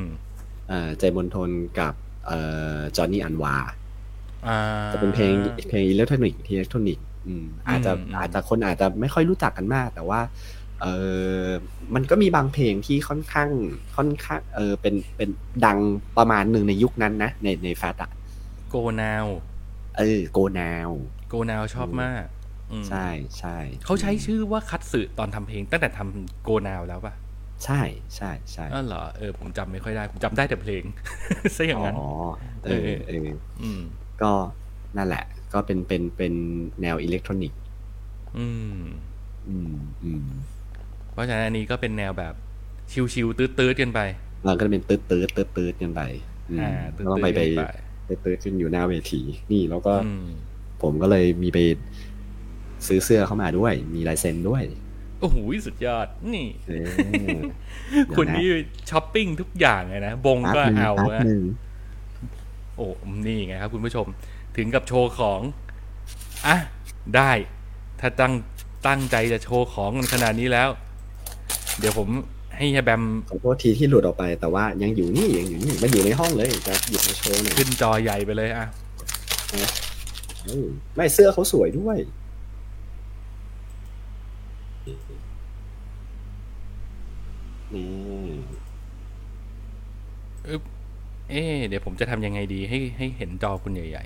[0.69, 1.93] เอ่อเจมอนโทนกับ
[2.27, 2.39] เอ่
[2.75, 3.55] อจอห์นนี่อันวา
[4.47, 4.59] อ่า
[4.93, 5.33] จะเป็นเพลง
[5.69, 10.21] เพลงอิเล็กทรอนิกส์อิเล็กทรอนิกส์ อืมอาจจะอืมอืมอาจจะคนอาจจะไม่ค่อยรู้จักกันมาก แต่ว่า
[10.81, 10.87] เอ
[11.45, 11.47] อ
[11.95, 13.49] มันก็มีบางเพลงที่ค่อนข้าง
[13.95, 15.29] ค่อนข้าง เออเป็นเป็น
[15.65, 15.77] ดัง
[16.17, 18.11] ประมาณหนึ่งในยุคนั้นนะในในแฟตอะ
[18.69, 19.25] Go Now
[19.97, 22.23] เออ Go Now Go Now ชอบมาก
[22.71, 23.07] อืมใช่
[23.39, 27.13] ใช่เขาใช้ชื่อว่าคัตสึตอนทำเพลง ตั้งแต่ทำ Go Now แล้วปะ
[27.65, 27.81] ใช่
[28.15, 30.83] ใช่ใช่อ๋อเหรอเออผมจำไม่ค่อยได้ ผมจำได้แต่เพลง
[31.57, 32.09] ซะอย่างนั้นอ๋อ
[32.65, 33.27] เออเออ
[33.61, 33.81] อืม
[34.21, 34.31] ก็
[34.97, 36.33] นั่นแหละ ก็เป็นเป็นเป็น
[36.81, 37.59] แนวอิเล็กทรอนิกส์
[38.37, 38.81] อืม
[39.49, 40.25] อืมอืม
[41.11, 42.33] เพราะฉะนั้นอันนี้ก็เป็นแนวแบบ
[43.13, 43.99] ชิวๆตื้อๆกันไป
[44.45, 46.01] เราก็จะเป็นตืดตืดตืดตืดกันไป
[46.49, 47.61] อืมอ่าตื้อก็ต้องๆไปกันไป
[48.05, 49.21] ไปตืดตืดขึ้นอยู่หน้าเวที
[49.51, 50.27] นี่แล้วก็อืม
[50.81, 51.59] ผมก็เลยมีไป
[52.87, 54.63] ซื้อเสื้อเข้ามาด้วย มีลายเซ็นด้วย
[55.19, 55.37] โอ้โห
[55.67, 56.87] สุดยอด นี่เออ
[58.17, 58.47] คุณนี่
[58.89, 61.43] ช้อปปิ้งทุกอย่างเลยนะ บงก็แป๊บหนึ่งเอาแป๊บอะหนึ่ง
[62.75, 62.87] โอ้
[63.25, 64.05] นี่ไงครับคุณผู้ชม
[64.57, 65.41] ถึงกับโชว์ของ
[66.47, 66.57] อะ
[67.15, 67.31] ได้
[67.99, 68.33] ถ้าตั้ง
[68.87, 70.69] ตั้งใจจะโชว์ของกันขนาดนี้แล้ว
[71.79, 72.07] เดี๋ยวผม
[72.57, 78.65] ให้เฮียแบมขอโทษทีที่หลุดออกไป แต่ว่ายังอยู่นี่ยังอยู่นี่มันอยู่ในห้องเลยจะหยิบมาโชว์หน่อยขึ้นจอใหญ่ไปเลยอะ
[80.45, 81.97] เออไม่เสื้อเขาสวยด้วย
[87.73, 87.87] นี่
[91.29, 94.05] เอ๊ะเดี๋ยวผมจะทำยังไงดีให้ให้เห็นจอคุณใหญ่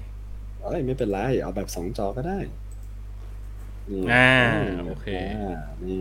[0.63, 2.39] เอ้ยไม่เป็นไร เอาแบบสองจอก็ได้
[3.89, 5.99] นี่อ่านี่โอเคานี่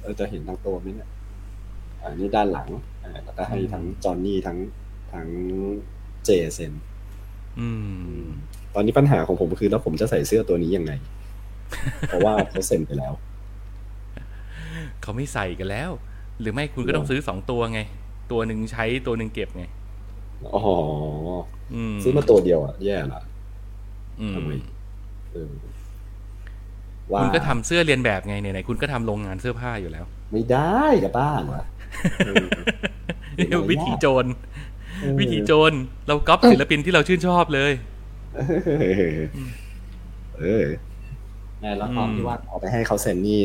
[0.00, 1.08] เออจะเห็นทั้งตัวไหมเนี่ย
[2.02, 2.68] อันนี้ด้านหลัง
[3.04, 4.58] อ่าแล้วก็ให้ทั้งจอห์นนี่ทั้ง
[5.12, 5.28] ทั้ง
[6.24, 7.68] เจเซนๆอื
[8.22, 8.24] ม
[8.74, 10.92] ตอนนี้ปัญหาของผมคือแล้วผมจะใส่เสื้อตัวนี้ยังไง
[12.08, 13.12] เพราะว่าเขาเซ็นไปแล้ว
[15.02, 15.90] เขาไม่ใส่กันแล้ว
[16.40, 17.80] หรือไม่คุณก็ต้องซื้อสองตัวไง
[18.32, 19.64] ตัวหนึ่งใช้ตัวหนึ่งเก็บไง
[20.54, 20.60] อ๋อ
[21.74, 23.33] อืมซื้อมาตัวเดียวอะ แย่ละอืม
[24.34, 24.50] ทำไม
[25.32, 25.52] เออ
[27.12, 31.64] ว่าคุณก็ทำเสื้อเรียนแบบไงไหนๆคุณก็ทำโรงงานเสื้อผ้าอยู่แล้ว ไม่ได้กับบ้านวะ
[32.26, 32.46] เออ
[33.36, 34.24] เดี๋ยววิธีโจร
[35.00, 35.72] เออวิธีโจร
[36.06, 37.72] เราก๊อปศิลปินที่เราชื่นชอบเลย
[38.36, 39.14] เออ
[40.40, 40.64] เออ
[41.60, 43.40] แม่แล้วตอนที่ว่าเอาไปให้เขาเซ็นนี่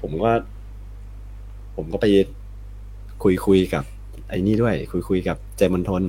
[0.00, 0.30] ผมก็
[1.76, 2.06] ผมก็ไป
[3.22, 3.84] คุยคุยกับ
[4.28, 6.02] ไอ้นี่ด้วย คุยคุยกับเจมณฑล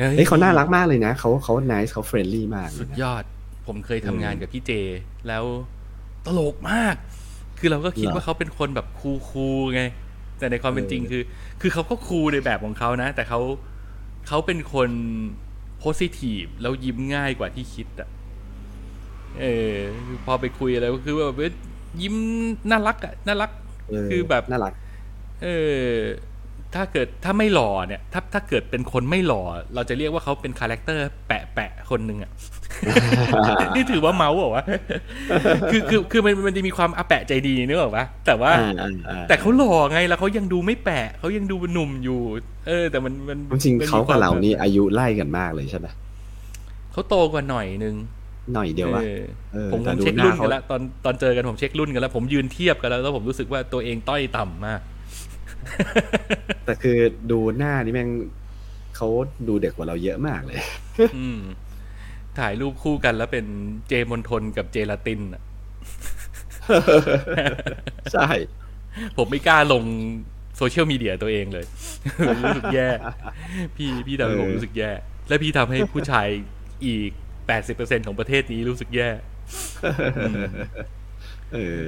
[0.00, 3.24] เฮ้ยเขาน่ารักมากเลยนะเขาเขา nice เขา friendly มากเลสุดนะยอด
[3.66, 4.72] ผมเคยทำงานกับพี่เจ
[5.28, 5.44] แล้ว
[6.26, 6.96] ตลกมาก
[7.58, 9.82] คือเราก็คิดเหรอว่าเขาเป็นคนแบบ cool ๆไง
[10.38, 11.22] แต่ในความเป็นจริงคือ
[11.60, 13.40] คือเขาก็ cool ในแบบของเขานะ แต่เขา
[14.28, 14.90] เขาเป็นคน
[15.78, 18.08] positive แล้วยิ้มง่ายกว่าที่คิดอะ
[19.40, 19.74] เออ
[20.24, 21.52] พอไปคุยอะไรก็คือว่าเว้ย
[22.00, 22.14] ยิ้ม
[22.70, 23.50] น่ารักอะน่ารัก
[23.88, 24.72] เออคือแบบน่ารัก
[25.42, 25.48] เอ
[25.84, 25.94] อ
[26.74, 29.42] ถ้าเกิดถ้าไม่หล่อเนี่ย ถ้าถ้าเกิดเป็นคนไม่หล่อ
[29.74, 32.30] เราจะเรียกว่าเขาเป็นคาแรคเตอร์แปะแปะคนหนึ่งอะ
[33.74, 34.64] นี่ถือว่าเมาส์เหรอวะ
[35.70, 42.20] คือคือคือมันมันจะมีความอาแปะใจดีนึกออกปะแต่ว่าอ่าอ่าอ่าแต่เขาหล่อไงแล้วเขายังดูไม่แปะเขายังดูหนุ่มอยู่
[42.68, 45.86] เออ แต่มันมันจริงมันๆมีเขากับเราควมนี่อายุไล่กันมากเลยใช่ไหม
[46.92, 47.96] เขาโตกว่าหน่อยนึง
[48.54, 54.80] หน่อยเดียววะเออเออผมผแต่มดูเช็คหน้ารุ่นเขากันแล้วตอนตอนเจอกันผมเช็ครุ่นกันแล้ว ผมยืนเทียบกันแล้วแล้วผมรู้สึกว่าตัวเองต้อยต่ำมาก
[56.64, 56.98] แต่คือ
[57.30, 58.10] ดูหน้านี่แม่ง
[58.96, 59.08] เขา
[59.48, 60.60] ดูเด็กกว่าเราเยอะมากเลย
[61.18, 61.40] อืม
[62.38, 63.46] ถ่ายรูปคู่กันแล้วเป็น
[63.88, 65.42] เจมอนทนกับเจลาตินอะ
[68.12, 68.28] ใช่
[69.16, 69.82] ผมไม่กล้าลง
[70.56, 71.66] โซเชียลมีเดียตัวเองเลย
[72.44, 72.88] รู้สึกแย่
[73.76, 74.90] พี่พี่ทำให้ผมรู้สึกแย่
[75.28, 76.28] และพี่ทำให้ผู้ชาย
[76.86, 77.10] อีก
[77.46, 79.08] แปดสิบเปอร์เซ็นของประเทศนี้รู้สึกแย่
[81.54, 81.80] เออ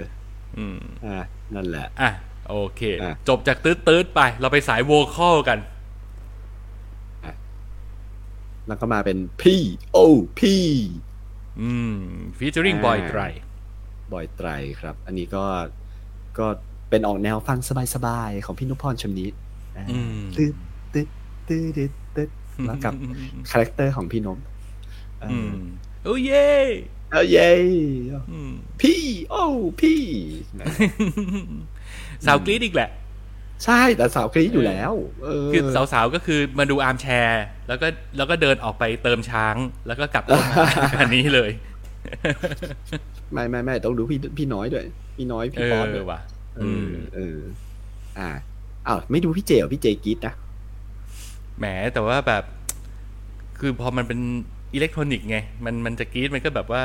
[0.58, 1.20] อืม อะ
[1.54, 2.10] นั่นแหละ อะ
[2.48, 5.58] โอเคอะจบจากตืดตืดๆไป เราไปสายโวคอลกัน
[8.68, 9.60] แล้วก็มาเป็นพี่
[9.92, 10.64] โอ้พี่
[11.60, 11.98] อืม
[12.38, 13.20] ฟีเจอริงบอยอ่าไตร
[14.12, 14.48] บอยไตร
[14.80, 15.44] ครับ อันนี้ก็
[16.38, 16.46] ก็
[16.90, 17.58] เป็นออกแนวฟัง
[17.94, 19.32] สบายๆ ของพี่นุพพรชมนิด
[19.76, 20.54] อ่าอืมตึ๊ด
[20.94, 21.08] ตึ๊ด
[21.48, 22.30] ตึ๊ดตึ๊ดตึ๊ด
[22.66, 22.92] แล้วกับ
[23.50, 24.38] คาแรคเตอร์ของพี่นพ
[25.20, 25.54] เออือม
[26.04, 26.50] โอ้เย่
[27.10, 27.50] เอาเย้
[28.30, 29.44] อืมพี่ โอ้
[29.80, 30.00] พี่
[32.26, 32.90] สาวกรี๊ดอีกแหละ
[33.64, 34.92] ใช่แต่สาวกรี๊ดอยู่แล้ว
[35.24, 35.62] เออคือ
[35.92, 39.56] สาวๆก็คือมาดูอาร์มแชร์ แล้วก็แล้วก็เดินออกไปเติมช้าง
[39.86, 40.24] แล้วก็กลับ
[41.00, 41.50] อันนี้เลย
[43.32, 44.84] ไม่ไม่ไม่ต้องดูพี่พี่น้อยด้วย
[45.16, 46.20] พี่น้อยเอพี่ป๊อตด้วยว่ะ
[46.56, 47.38] เอออืมเออ
[48.18, 48.30] อ่า
[48.86, 50.34] อ้าวไม่ดูพี่เจเหรอพี่เจกรี๊ดนะ
[51.58, 52.44] แหมแต่ว่าแบบ
[53.58, 54.20] คือพอมันเป็น
[54.74, 56.82] อิเล็กทรอนิกส์ไงมันมันจะกรี๊ดมันก็แบบว่า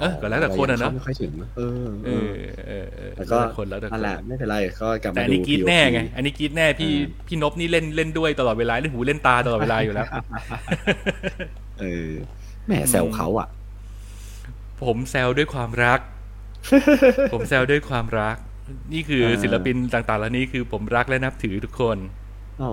[0.00, 2.26] เออก็แล้วแต่คนอะเนาะรยังเข้ไม่ค่อยถึงเออเอเอออ
[2.66, 10.06] เออเออแล้วก็แล้วแต่คนแล้วแต่คนั่นนแหละไม่เป็นไรก็กลับแต่มาอันดูนี้กรี๊ด POP แน่ไงอันนี้กรี๊ดแน่พี่อ่าพี่นพนี่เล่นเล่นด้วยตลอดเวลาเล่นหูเล่นตาตลอดเวลาอยู่แล้ว
[11.80, 12.10] เออ
[12.66, 13.48] แหมแซวเขาอะ
[14.82, 16.00] ผมแซวด้วยความรัก
[17.32, 18.36] ผมแซวด้วยความรัก
[18.92, 21.98] นี่คือเออศิลปินต่างๆเหล่านี้คือผมรักและนับถือทุกคน
[22.58, 22.68] โอ้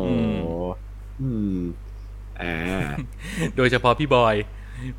[1.21, 1.57] อืม
[2.41, 2.55] อ่า
[3.57, 4.36] โดยเฉพาะพี่บอย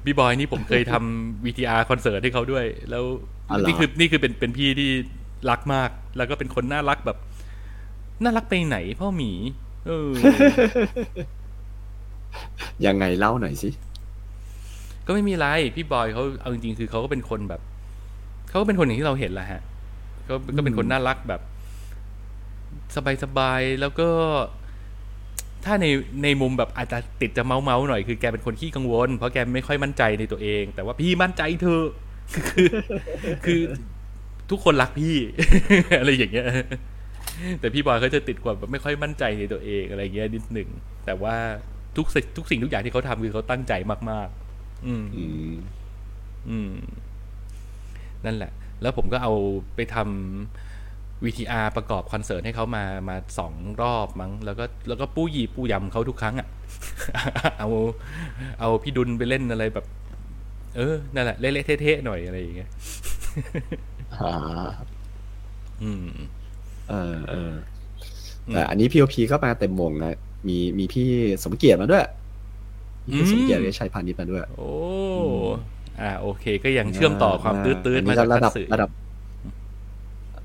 [0.05, 3.05] พี่บอยนี่ผมเคยทำ VTR คอนเสิร์ตให้เขาด้วย แล้ว
[3.51, 4.91] อ๋อเหรอนี่คือนี่คือเป็นเป็นพี่ที่
[5.51, 7.19] รักมาก แล้วก็เป็นคนน่ารักแบบ
[8.23, 9.33] น่ารักไปไหนพ่อหมี
[9.87, 10.11] เออ
[12.87, 13.71] ยังไงเล่าหน่อยสิ
[15.07, 17.61] ก็ไม่มีไร พี่บอยเขาเอาจริงๆคือเขาก็เป็นคนแบบ
[18.49, 19.63] เขาก็เป็นคนอย่างที่เราเห็นแหละฮะ
[20.29, 21.41] ก็ก็เป็นคนน่ารักแบบ
[23.23, 24.09] สบายๆ แล้วก็
[25.65, 25.87] ถ้าใน
[26.23, 31.87] ในมุมแบบอาจจะติดจะเมาเมาๆหน่อยคือแกเป็นคนขี้กังวล เพราะแกไม่ค่อยมั่นใจในตัวเอง แต่ว่าพี่มั่นใจเธอะ
[32.49, 32.69] คือ
[33.45, 33.61] คือ
[34.51, 35.17] ทุกคนรักพี่
[35.99, 36.47] อะไรอย่างเงี้ย
[37.61, 40.69] แต่พี่บอยเขาจะติดความแบบไม่ค่อยมั่นใจในตัวเองอะไรเงี้ยนิดหนึ่ง
[41.07, 41.37] แต่ว่า
[41.97, 43.73] ทุกสิ่งทุกสิ่งทุกอย่างที่เขาทำคือเขาตั้งใจ
[44.11, 45.55] มากๆอืมอืม
[46.51, 46.73] อืม
[48.25, 48.53] นั่นแหละ
[48.83, 49.33] แล้วผมก็เอา
[49.75, 50.74] ไปทำ
[51.25, 56.49] VTR ประกอบคอนเสิร์ตให้เขามามาสองรอบมั้ง แล้วก็แล้วก็ปู้ยีปู้ยำเขาทุกครั้งอะ
[57.59, 57.69] เอา
[58.61, 59.87] เอาพี่ดุลไปเล่นอะไรแบบ
[60.77, 62.71] เออ นั่นแหละ เละๆเทะๆหน่อยอะไรอย่างเงี้ย
[64.21, 64.35] อ่า
[65.83, 66.07] อืม
[66.91, 67.53] เออเออ
[68.47, 70.13] อืมแต่อันนี้พีโอพีก็มาเต็มวงนะ
[70.49, 71.09] มีมีพี่
[71.45, 72.05] สมเกียรติมาด้วย
[73.07, 74.71] มีพี่อืมสมเกียรติชัยพานิชมาด้วย โอ้
[76.01, 78.91] อ่า โอเค ก็ยังเชื่อมต่อความตื้อๆอันมานี้จากก็ระดับสื่อระดับ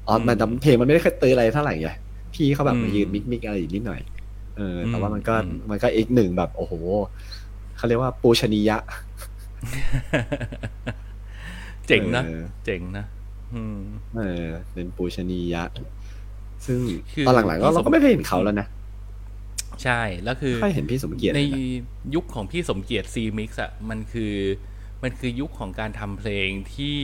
[0.09, 1.89] อ๋ออืมมันแต่เพลงมันไม่ได้ค่อยตื้ออะไรเท่าไหร่ไง
[2.33, 4.01] พี่เขาแบบอืมมายืนมิกมิกอะไรอยู่นิดหน่อย
[4.57, 6.73] เออ แต่ว่ามันก็อืมมันก็อีกหนึ่งแบบโอ้โห
[7.77, 8.77] เขาเรียกว่าปูชนียะ
[11.87, 13.05] เจ๋งนะเออเจ๋งนะ
[13.53, 13.79] อืม
[14.17, 15.63] เออเป็นปูชนียะ
[16.65, 16.79] ซึ่ง
[17.13, 18.67] คือตอนหลังๆก็พี่สมเราก็ไม่เคยเห็นเขาแล้วนะ
[19.83, 21.61] ใช่ แล้วคือไม่ค่อยเห็นพี่สมเกียรติในเลยนะ
[22.15, 24.33] ยุคของพี่สมเกียรติซีมิกซ์อะมันคือ
[25.03, 26.97] มันคือยุคของการทำเพลงที่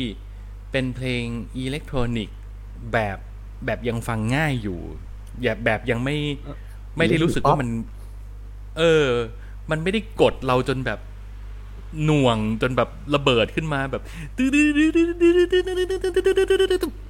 [0.71, 1.23] เป็นเพลง
[1.57, 2.37] อิเล็กทรอนิกส์
[2.93, 3.17] แบบ
[3.65, 4.79] แบบยังฟังง่ายอยู่
[5.41, 6.17] แบบแบบยังไม่
[6.97, 7.69] ไม่ได้รู้สึกว่ามัน
[8.77, 9.07] เออ
[9.71, 10.99] มันไม่ได้กดเราจนแบบ
[12.05, 14.03] หน่วงจนแบบระเบิดขึ้นมาแบบ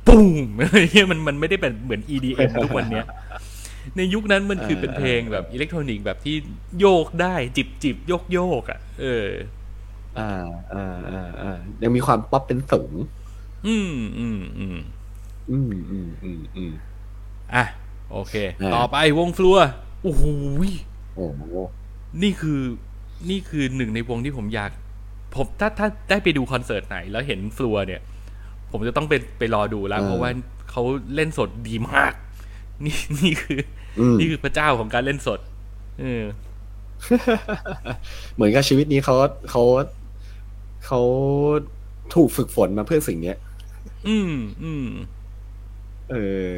[0.07, 0.27] ปุ้ม
[0.59, 3.05] อะไรเงี้ยมันมันไม่ได้เป็นเหมือน EDM ทุกวันเนี้ย
[3.97, 6.35] ในยุคนั้นมันคือเป็นเพลงแบบอิเล็กทรอนิกส์แบบที่
[6.79, 9.27] โยกได้จิบจิบโยกโยกอะ เออ
[10.19, 10.31] อ่า
[10.75, 12.91] อ่าอ่าอ่ายังมีความป๊อปเป็นสูง
[13.67, 14.77] อืมอืมอืม
[15.51, 16.71] อืมอืมอืมอืม
[17.53, 17.65] อะ
[18.11, 19.57] โอเคอ่าต่อไปวงฟลัว
[20.03, 20.23] โอ้โห
[20.69, 20.71] ย
[21.15, 21.41] โอ้โห
[22.23, 22.59] นี่คือ
[23.29, 24.71] นี่คือหนึ่งในวงที่ผมอยาก
[25.35, 28.01] ผมถ้าถ้าได้ไปดูคอนเสิร์ตไหน แล้วเห็นฟลัวเนี่ย
[28.69, 30.31] ผผมจะต้องไปไปรอดูแล้วเออเพราะว่า
[30.71, 30.83] เขา
[31.15, 32.13] เล่นสดดีมาก
[32.85, 33.59] นี่นี่คือ
[33.99, 35.39] อมนี่คือพระเจ้าของการเล่นสด
[36.01, 36.23] เออ
[38.35, 39.15] เหมือนกับชีวิตนี้เขา
[39.51, 39.63] เขา
[40.85, 41.01] เขา
[42.15, 43.37] ถูกฝึกฝนมาเพื่อสิ่งเนี้ย
[44.07, 44.33] อืม
[44.63, 44.87] อืม
[46.11, 46.15] เอ
[46.47, 46.49] อ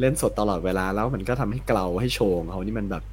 [0.00, 3.04] เล่นสดตลอดเวลาแล้วมันก็ทำให้เกลาให้โชว์ของเขานี่มันแบบ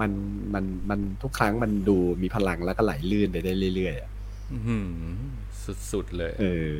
[0.00, 0.10] มัน
[0.54, 4.10] มันมันทุกครั้งมันดูมีพลังแล้วก็ไหลลื่นไปได้เรื่อยๆอะ
[4.52, 4.88] อื้อหือ
[5.90, 6.74] สุดๆเลย เออ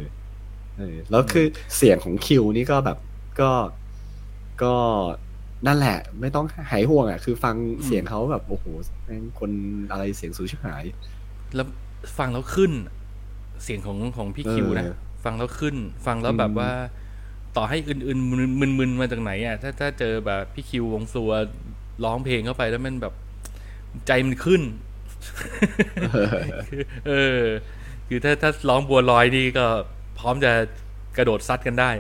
[0.79, 1.47] เออ แล้วคือ
[1.77, 2.99] เสียงของคิวนี่ก็แบบ
[3.41, 3.51] ก็
[4.63, 4.75] ก็
[5.67, 8.65] นั่นแหละ ไม่ต้องหายห่วงอะ คือฟังเสียงเขาแบบโอ้โห
[9.05, 9.51] แม่งคน
[9.91, 10.85] อะไรเสียงสูงชิบหาย
[11.55, 11.67] แล้ว
[12.19, 12.73] ฟังแล้วขึ้น
[13.65, 14.95] เสียงของของพี่คิวนะเออ
[15.25, 15.77] ฟังแล้วขึ้น
[16.07, 16.71] ฟังแล้วแบบอืมว่า
[17.57, 21.33] ต่อให้อื่นๆมึนๆมาจากไหนอะถ้าถ้าเจอแบบพี่คิววงซัว
[22.05, 23.15] ร้องเพลงเข้าไปแล้วมันแบบ
[24.07, 24.63] ใจมันขึ้น
[26.71, 27.43] คือเออ
[28.09, 29.67] คือถ้าถ้าร้องบัวลอยนี่ก็
[30.19, 30.53] พร้อมจะ
[31.17, 31.91] กระโดดซัดกันได้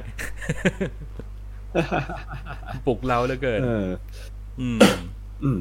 [2.87, 3.89] ปลุกเราเหลือเกินเออ
[4.61, 4.79] อืม
[5.45, 5.59] อืม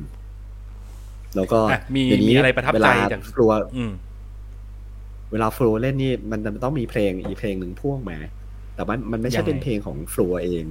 [1.35, 3.91] แล้วก็อะมีเดี๋ยวนี้มีอะไรประทับใจเวลาจากฟลัว อืม
[5.31, 8.17] เวลาฟลัวเล่นนี่มันจะต้องมีเพลงอีกเพลงหนึ่งพ่วงมา
[8.79, 10.65] แต่มันมันไม่ใช่ยังไงเป็นเพลงของฟลัวเอง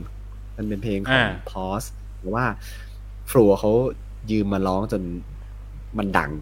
[0.57, 1.83] มันเป็นเพลงของอ่าพอส
[2.19, 2.47] เพราะว่า
[3.31, 3.73] ฟลัวเขา
[4.31, 5.03] ยืมมาร้องจน
[5.99, 6.33] มันดัง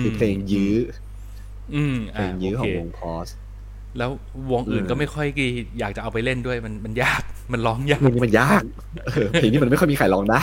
[0.00, 0.74] คือเพลงยื้อ
[1.74, 3.28] อืมเพลอ่างยื้อโอขอเคงวงพอส
[3.98, 4.10] แล้ว
[4.52, 5.26] วงอื่นเออก็ไม่ค่อย
[5.78, 7.22] อยากจะเอาไปเล่นด้วยมันมันยาก
[7.52, 8.62] มันร้องยากเพลงนี้มันยาก
[9.06, 10.42] เออเพลงนี้มันไม่ค่อยมีใครร้องได้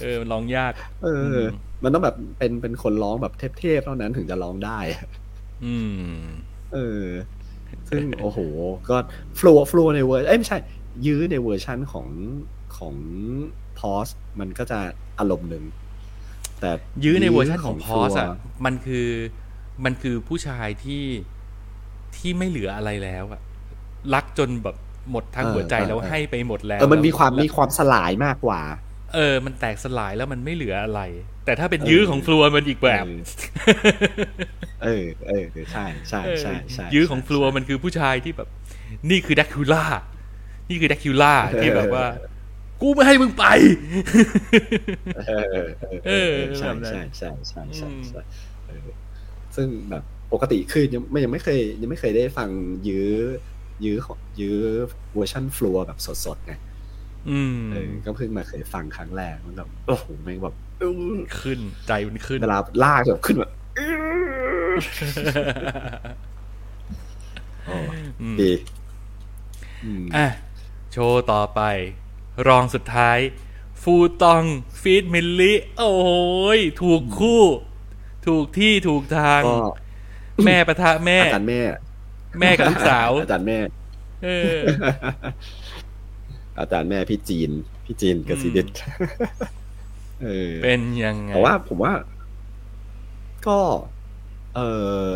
[0.00, 0.72] เออมันร้องยาก
[1.04, 1.42] เอออม
[1.82, 4.78] มันต้องแบบเป็นเป็นคนร้องแบบเทพๆเท่านั้นถึงจะร้องได้
[5.64, 6.12] อืม
[6.74, 7.04] เออ
[7.90, 8.38] ซึ่งโอ้โห
[8.90, 8.96] ก็
[9.38, 10.58] ฟลัวฟลัวในเวอร์เอ้ยไม่ใช่
[11.06, 12.08] ยื้อในเวอร์ชั่นของ
[12.76, 12.94] ของ
[13.78, 14.08] พอส
[14.40, 14.78] มันก็จะ
[15.18, 15.64] อารมณ์หนึ่ง
[16.60, 16.70] แต่
[17.04, 18.28] ยื้อในเวอร์ชันของพอส Floor อะ
[18.64, 19.08] มันคือ
[19.84, 21.04] มันคือผู้ชายที่
[22.16, 23.40] ที่ไม่เหลืออะไรแล้วอะ
[24.14, 24.76] รักจนแบบ
[25.10, 28.60] หมดทั้งเออหัวใจเออแล้วเออให้ไปหมดแล้วเออมันมีความแล้วมีความสลายมากกว่า
[29.14, 31.00] เออ มันแตกสลายแล้วมันไม่เหลืออะไร
[31.48, 33.04] แต่ถ้าเป็นยื้อของฟลัวมันอีกแบบ
[34.84, 38.48] เออเออ เออใช่ใช่ใช่ใช่ยื้อของฟลัวมันคือผู้ชายที่แบบ
[39.10, 39.84] นี่คือแดกคิวล่า
[40.68, 42.06] นี่คือแดกคิวล่าที่แบบว่า
[42.80, 43.44] กูไม่ให้มึงไป
[45.28, 45.68] เออเออ
[46.06, 48.20] เออเออใช่แบบนั้นใช่ใช่ใช่ใช่อืมใช่
[48.66, 48.88] เออ
[49.56, 52.48] ซึ่งแบบปกติคือยังไม่ยังไม่เคย ยังไม่เคยได้ฟัง
[52.88, 53.10] ยื้อ
[53.84, 54.58] ยื้อของยื้อ
[55.14, 56.54] เวอร์ชันฟลัวแบบสดๆไง
[57.30, 60.67] อืมเออก็เพิ่งมาเคยฟังครั้งแรกมันแบบโอ้โหแม่งแบบอื้อ
[61.40, 63.92] ขึ้นใจมันขึ้นเวลาลากแบบขึ้นแบบอื้
[64.72, 64.74] อ
[67.66, 67.76] โอ้
[68.22, 68.52] อืมดี
[69.84, 70.26] อืมอะ
[70.92, 71.60] โชว์ต่อไป
[72.48, 73.18] รองสุดท้าย
[73.82, 74.44] ฟูตอง
[74.80, 75.92] ฟีดมิลลิโอ้
[76.58, 77.42] ยถูกคู่
[78.26, 79.56] ถูกที่ถูกทางก็
[80.44, 81.60] แม่ประทะแม่อาจารย์แม่
[82.40, 83.58] แม่กับลูกสาว อาจารย์แม่
[84.24, 84.60] เออ
[86.58, 87.50] อาจารย์แม่พี่จีน
[87.84, 88.66] พี่จีนกับซีเด็ด
[90.20, 91.92] เออเป็นยังไงแต่ว่าผมว่า
[93.46, 93.60] ก็
[94.54, 95.14] เออ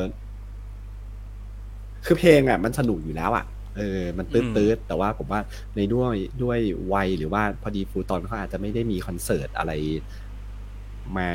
[2.05, 3.45] คือเพลงอะ มันสนุกอยู่แล้ว อะ
[3.77, 5.41] เออ มันตื้อืมตื้ดแต่ว่าผมว่า
[5.77, 6.59] ในด้วยด้วย
[6.93, 9.73] วัยหรือว่าพอดีฟูตอนเขาอาจจะไม่ได้มีคอนเสิร์ตอะไร
[11.17, 11.31] มา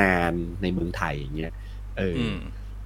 [0.00, 0.32] นาน
[0.62, 1.52] ในเมืองไทยอย่างเงี้ย
[1.98, 2.34] เออออืม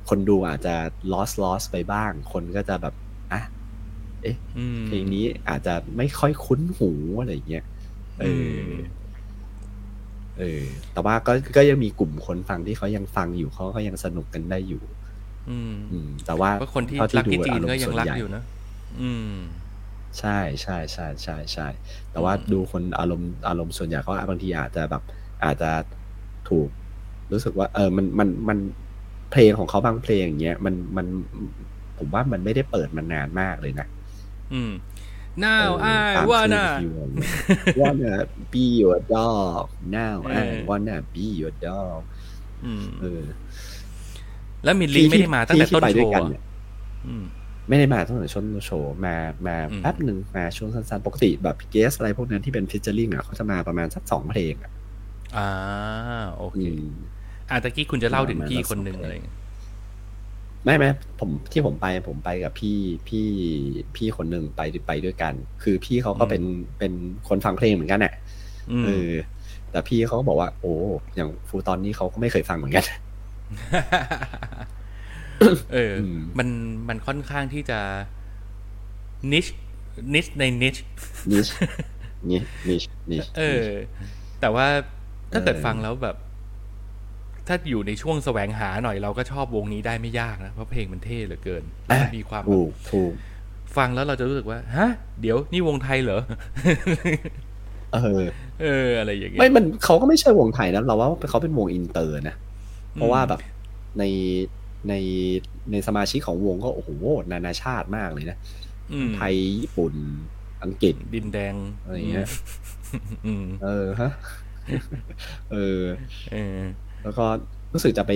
[0.09, 0.75] คนดูอาจจะ
[1.13, 2.95] lost lost ไปบ้าง คนก็จะแบบ
[3.33, 3.41] อะ
[4.57, 6.91] อืมเพลงนี้อาจจะไม่ค่อยคุ้นหู
[7.21, 7.65] อะไรอย่างเงี้ย
[8.21, 8.98] เอออม
[10.39, 10.63] เออ
[10.93, 14.83] แต่ว่าก็ก็ยังมีกลุ่มคนฟังที่เขายังฟังอยู่เขาก็ยังสนุกกันได้อยู่
[15.51, 18.43] อืมอืมแต่ว่าเพราะคนที่เท่ารักพี่จีนอารมก็ณ์ยังส่วนรักใหญ่อยู่นะ
[19.01, 19.35] อืม
[20.19, 21.69] ใช่ใช่ใช่ใช่ใช่
[22.13, 25.03] แต่ว่าอืมดูคนอารมณ์อารมณ์ส่วนใหญ่เขาบางทีอาจจะแบบ
[25.45, 25.71] อาจจะ
[26.49, 26.69] ถูก
[27.33, 28.59] รู้สึกว่า เออมันมันมัน
[29.31, 31.07] เพลงของเขาบางเพลงอย่างเงี้ยมันมัน
[31.99, 33.87] ผมว่ามันไม่ได้เปิดมานานมากเลยนะ
[34.53, 34.73] อืม
[35.47, 36.93] now เออ I ตาม wanna ชื่อ
[37.81, 38.13] wanna
[38.53, 39.65] be your dog
[39.99, 42.01] now เอ I อ wanna be your dog
[42.65, 43.25] อืมเออ
[44.65, 46.43] แล้วมิลลี่ไม่ได้มาตั้งแต่ที่ต้นไปโชด้วยว์กันอะเนี่ย
[47.07, 47.25] อืม
[47.69, 49.17] ไม่ได้มาตั้งแต่ช่วงโชว์มา
[49.47, 54.73] มาอืมแป๊บหนึ่งมาช่วงสั้นๆ ปกติแบบเกสอะไรพวกนั้นที่เป็นฟิชเจอริงอะเขาจะมาประมาณสักสองเพลงอะ
[55.37, 55.49] อ่า
[56.37, 56.95] โอเคอืม
[57.51, 59.37] อะตะกี้คุณจะเล่าถึงประมาณพี่สักคนหนึ่งสองเพลงอะไรอย่างเงี้ย
[60.65, 60.91] ไม่ไม่
[61.21, 62.79] ผมที่ผมไปผมไปกับพี่
[63.09, 63.27] พี่
[63.97, 66.43] พี่คนหนึ่งไปไปด้วยกัน คือพี่เขาก็เป็น
[66.79, 66.93] เป็น
[67.29, 68.13] คนฟังเพลงเหมือนกันอะ
[68.71, 69.13] อืมเออ
[69.71, 70.75] แต่พี่เขาก็บอกว่า โอ้
[71.17, 72.85] อย่างฟูตอนนี้เขาก็ไม่เคยฟังเหมือนกัน
[75.73, 76.49] เอออมมัน
[76.89, 77.81] มันค่อนข้างที่จะ
[79.33, 79.47] นิช
[80.15, 80.77] นิชในนิช
[81.33, 81.49] niche
[82.31, 83.65] niche niche niche เออ
[84.41, 84.67] แต่ว่า
[85.33, 86.17] ถ้าเกิดเออฟังแล้วแบบ
[87.49, 93.13] ถ้าอยู่ในช่วงแสวงหาหน่อยเราก็ชอบวงนี้ได้ไม่ยากนะ เพราะเพลงมันเท่เหลือเกินอะมีความแบบถูกถูก
[93.77, 94.89] ฟังแล้วเราจะรู้สึกว่า ฮะ
[95.21, 96.21] เดี๋ยวนี่วงไทยเหรอ
[97.95, 98.25] เออ
[98.63, 102.35] เออ อะไรอย่างเงี้ยไม่มันเขาก็ไม่ใช่วงไทยนะเราว่าเขาเป็นวงอินเตอร์นะ
[102.95, 103.41] เพราะว่าแบบ
[103.99, 104.05] ใน
[104.89, 104.95] ใน
[105.71, 106.91] ในสมาชิกของวงก็โอ้โห
[107.33, 108.39] นานาชาติมากเลยนะ
[108.93, 109.93] อืมไทยญี่ปุ่น
[110.65, 112.29] อังกฤษดินแดงอะไรอย่างเงี้ย
[113.27, 114.11] อืมเออฮะ
[115.53, 115.83] เออ
[116.33, 116.59] เออ
[117.03, 117.25] แล้วก็
[117.73, 118.13] รู้สึกจะไป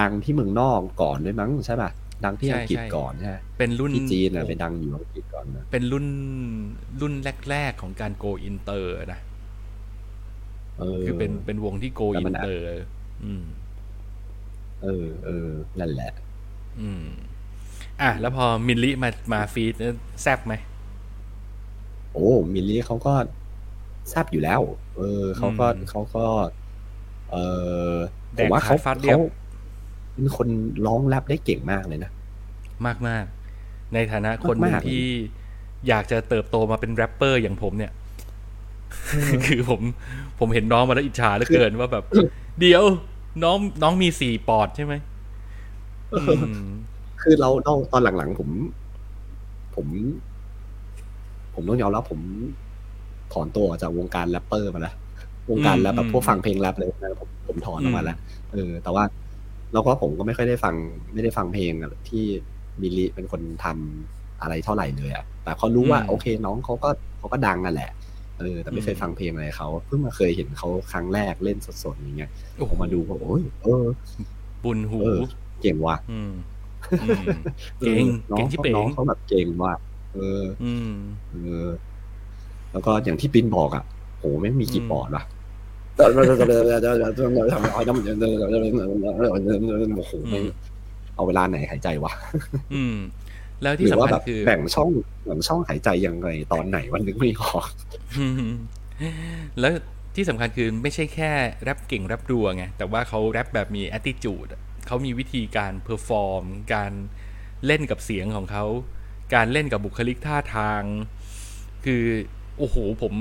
[0.00, 1.90] ดังที่เมืองนอกก่อนด้วยมั้งใช่ป่ะ
[2.24, 6.06] ดังที่ใช่อังกฤษใช่ก่อนใช่ไหมเป็นรุ่นที่จีนอะไปดังอยู่อังกฤษก่อนนะเป็นรุ่น
[7.00, 7.14] รุ่น
[7.48, 9.20] แรก ๆของการโกอินเตอร์นะ
[10.78, 12.64] เออคือเป็นเป็นวงที่โกแต่อิมันนเตอร์
[13.24, 13.44] อืม
[14.82, 15.48] เออเออ
[15.80, 16.12] นั่นแหละ
[16.80, 17.04] อืม
[18.00, 20.54] อะ แล้วพอมิลลิมามาฟีดเนี่ยแซบไหม
[22.12, 23.14] โอ้มิลลี่เขาก็
[24.08, 24.60] แซบอยู่แล้ว
[24.96, 26.26] เออเขาก็อืมเขาก็
[27.30, 27.36] เอ
[27.92, 27.94] อ
[28.36, 29.22] ผแดมกว่าเขาขาดฟาดเรียเขาบ
[30.14, 30.48] เป็นคน
[30.86, 32.10] ร้องแรปได้เก่งมากเลยนะ
[32.86, 35.04] มากมากๆในฐานะคนหนึ่งมากๆที่
[35.88, 37.92] อยากจะเติบโตมาเป็นแรปเปอร์อย่างผมเนี่ย
[39.46, 39.80] คือผม
[40.38, 42.04] ผมเห็นน้องมาแล้วอิจฉาเหลือเกินว่าแบบ
[42.60, 42.82] เดี๋ยว
[43.44, 44.94] น้องน้องมีสี่ปอดใช่ไหม
[46.12, 46.64] อืม
[47.22, 48.50] คือเราเราตอนหลังๆผม
[49.74, 49.86] ผม
[51.54, 52.20] ผมต้องยอมรับผม
[53.32, 54.94] ถอนตัวออกจากวงการแรปเปอร์มาแล้ว
[55.48, 58.16] วงการแรปแบบพวกฟังเพลงแรปเลยนะผมผมถอนออกมาแล้ว
[58.52, 59.04] เออ แต่ว่า
[59.72, 60.74] แล้วก็ผมก็ไม่ค่อยได้ฟัง
[61.14, 62.24] ไม่ได้ฟังเพลงอะที่
[62.80, 67.90] มิลลิเป็นคนทำอะไรเท่าไหร่เลยอะแต่เขารู้ว่าอืมโอเคน้องเขาก็เขาก็ดังนั่นแหละ
[68.38, 73.84] เออแต่ไม่เคยอืมฟังเพลงอะไรเขาเพิ่งมาเคยเห็นเขาครั้งแรกเล่นสดๆอย่างเงี้ยโอ้โหผมมาดูก็โอ้ยเออ
[74.64, 75.20] บุญหูเออ
[75.62, 76.32] เก่งว่ะอืม
[77.02, 77.28] อืม
[77.82, 79.74] เก่งน้อเก่งงที่เขาเป๋น้องงเขาแบบเก่งว่ะ
[80.12, 80.94] เอออืม
[81.30, 81.34] เอ
[81.64, 81.66] อ
[82.72, 83.84] แล้วก็อย่างที่ปินบอกอะ
[84.20, 85.24] โหแม่งมีกี่ปอดวะ
[85.96, 90.44] โอ้โหแม่ง
[91.14, 92.12] เอาเวลาไหนหายใจวะ
[92.74, 92.96] อืม
[93.62, 94.90] แล้วที่สำคัญหรือว่าแบบคือแบ่งช่อง
[95.26, 97.66] แบ่งช่องหายใจยังไงตอนไหนวันนึงไม่ออก
[98.18, 98.50] อืม
[99.60, 99.72] แล้ว
[100.16, 106.44] ที่สำคัญคือไม่ใช่แค่แรปเก่งแรปรัวไง แต่ว่าเขาแรปแบบมี attitude อะเขามีวิธีการ perform
[106.74, 106.92] การ
[107.66, 108.64] เล่นกับเสียงของเขา
[109.34, 110.82] การเล่นกับบุคลิกท่าทาง
[111.84, 112.04] คือ
[112.58, 113.14] โอ้โห ผม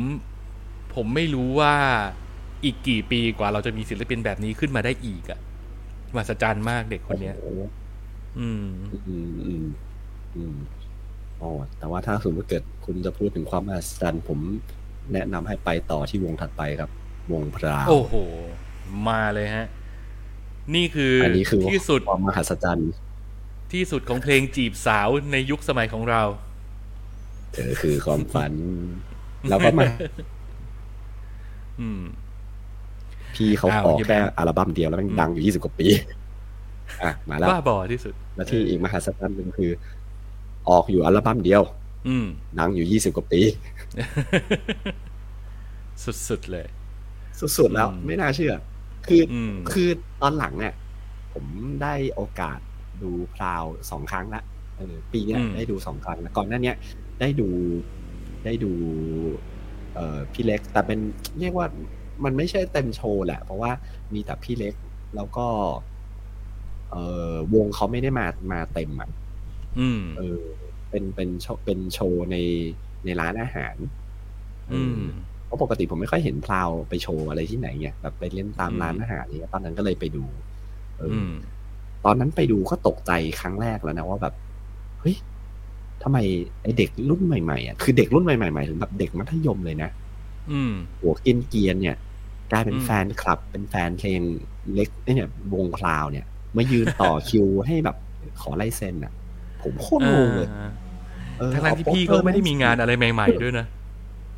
[0.96, 1.74] ผมไม่รู้ว่า
[2.66, 5.40] อีกกี่ปีกว่าเราจะมีศิลปินแบบนี้ขึ้นมาได้อีกอะ
[6.16, 7.62] มหัศจรรย์มากเด็กคนเนี้ยโอ้โห
[8.40, 8.66] อืม
[9.08, 9.66] อืมอืม
[10.36, 10.56] อืม
[11.42, 14.40] อ๋อแต่ว่าถ้าสมมติเกิดคุณจะพูดถึงความมหัศจรรย์ผม
[15.14, 16.90] แนะนำให้ไปต่อที่วงถัดไปครับ
[17.32, 18.14] วงพราวโอ้โห
[19.08, 19.68] มาเลยฮะ
[20.76, 22.92] นี่คือออันนี้คือที่สุดความมหัศจรรย์
[23.74, 26.22] ที่สุดของเพลงจีบสาวในยุคสมัยของเรา
[27.54, 28.54] เธอคือความฝัน
[29.50, 30.39] แล้วก็มาอืม
[33.36, 35.88] พี่เขาอ้าวออกพี่แค่แบงค์อัลบั้มเดียวแล้วมันดังอยู่ยี่สิบกว่าปี
[37.04, 39.72] อะมาแล้วบ้าบอที่สุด แล้วที่อีกมหัศจรรย์หนึ่งคือ
[40.70, 41.62] ออกอยู่อัลบั้มเดียว
[42.08, 42.28] อืม
[42.60, 43.42] ดังอยู่ยี่สิบกว่าปี
[46.30, 46.68] สุดๆเลย
[47.58, 48.54] สุดๆแล้วอืมไม่น่าเชื่อ
[49.08, 49.90] คืออืมคือ
[50.22, 50.74] ตอนหลังเนี่ย
[51.34, 51.46] ผม
[51.82, 52.60] ได้โอกาส
[53.04, 54.44] ดูพราวสองครั้งละ
[54.78, 56.76] เออปีเนี้ยอืมได้ดูสองครั้งแล้วก่อนหน้าเนี้ย
[57.20, 57.50] ได้ดู
[58.46, 58.72] ได้ดู
[59.96, 61.00] เอ่อพี่เล็ก แต่เป็น
[61.40, 61.68] เรียกว่า
[62.24, 63.72] มันไม่ใช่เต็มโชว์แหละ เพราะว่า
[64.14, 64.76] มีแต่พี่เล็ก
[65.16, 65.48] แล้วก็
[66.92, 69.10] เอ่อวงเขาไม่ได้มามาเต็มอะ
[69.80, 70.42] อืม เออ
[70.90, 72.38] เป็นเป็นโชว์เป็นโชว์ใน
[73.06, 73.76] ในร้านอาหาร
[74.74, 75.00] อืม
[75.46, 80.26] เพราะปกติผมไม่ค่อยเห็นพราวไปโชว์อะไรที่ไหนเงี้ยแบบไปเล่นตามอืมร้านอาหารเนี่ยตอนนั้นก็เลยไปดู
[80.98, 81.32] เอออือม
[82.06, 83.12] ตอนนั้นไปดูก็ตกใจ
[83.42, 84.34] ครั้งแรกแล้วนะว่าแบบ
[85.00, 85.16] เฮ้ย
[86.04, 86.18] ทำไม
[86.62, 89.90] ไอเด็กรุ่นใหม่ๆอะคือเด็กรุ่นใหม่ๆหมายถึงแบบเด็กมัธยมเลยนะ
[90.50, 91.98] อืมหัวกินเกรียนเนี่ย
[92.52, 94.22] กลายเป็นอืมแฟนคลับ เป็นแฟนเพลง
[94.74, 96.26] เล็กไอ้เนี่ยวงพราวเนี่ย
[96.58, 97.96] มายืนต่อคิวให้แบบ
[98.42, 99.14] ขอลายเซ็นอะ
[99.62, 100.70] ผมโคตรงงเลยอ่า
[101.38, 103.66] เออทั้งๆที่เอาพี่โปสเตก็อร์ไม่ได้มีงานอะไรใหม่ ๆด้วยนะ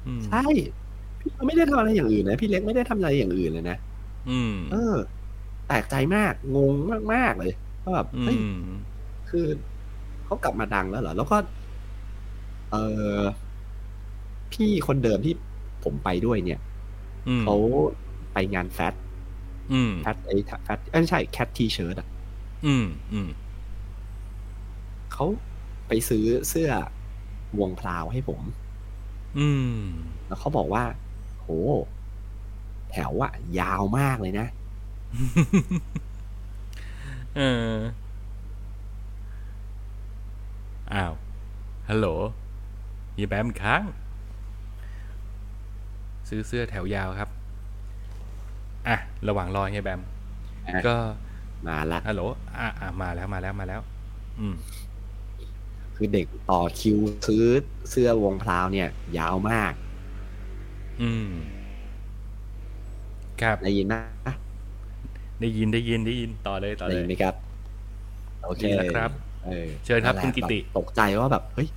[0.07, 0.37] อืมใช่
[1.19, 3.75] พี่ก็ไม่ได้ทำอะไรอย่างอื่นนะพี่เล็กไม่ได้ทำอะไรอย่างอื่นเลยนะ
[4.27, 4.75] อืม เออ
[5.65, 6.73] แปลกใจมากงง
[7.13, 7.51] มากๆเลย
[7.83, 8.47] ว่าแบบอืเฮ้ยม
[9.29, 9.39] คือ
[10.31, 11.37] เขากลับมาดังแล้วเหรอ แล้วก็
[12.71, 12.75] เอ
[13.17, 13.21] อ
[14.51, 15.33] พี่คนเดิมที่
[15.83, 16.59] ผมไปด้วยเนี่ย
[17.27, 17.55] อืมเขา
[18.33, 18.93] ไปงานแฟต
[19.73, 22.07] อืมแฟตไอ้แฟตเอ้ยไม่ใช่แคททีเชิร์ตอะ
[22.65, 23.29] อืมอืม
[25.13, 25.25] เขา
[25.87, 26.71] ไปซื้อเสื้อ
[27.59, 28.41] วงพลาวให้ผม
[29.39, 29.79] อืม
[30.27, 30.83] แล้วเขาบอกว่า
[31.39, 31.49] โห
[32.91, 34.47] แถวอะยาวมากเลยนะ
[37.37, 37.73] เออ
[40.93, 41.13] อ้าว
[41.89, 42.07] ฮัลโหล
[43.13, 43.83] เฮียแบมค้าง
[46.29, 47.29] ซื้อเสื้อแถวยาวครับ
[48.87, 50.01] อะ ระหว่างรอเฮียแบม
[50.67, 50.95] อะก็
[51.67, 52.21] มาละฮัลโหล
[52.57, 53.81] อะอะมาแล้วมาแล้วมาแล้ว
[54.39, 54.55] อืม
[55.95, 57.45] คคือเด็กต่อคิวซื้อ
[57.89, 58.87] เสื้อวงพราวเนี่ย
[59.17, 59.73] ยาวมาก
[61.01, 61.27] อืม
[63.41, 63.95] ครับ ได้ยินไหม
[65.39, 67.35] ได้ยินได้ยินได้ยินต่อเลยต่อได้เลยิยนไหมครับ
[68.43, 69.30] โอเคดีแล้วครับออ
[69.85, 71.67] เชิญครับนั่นแหละคุณกิติแบบตกใจว่าแบบเฮ้ย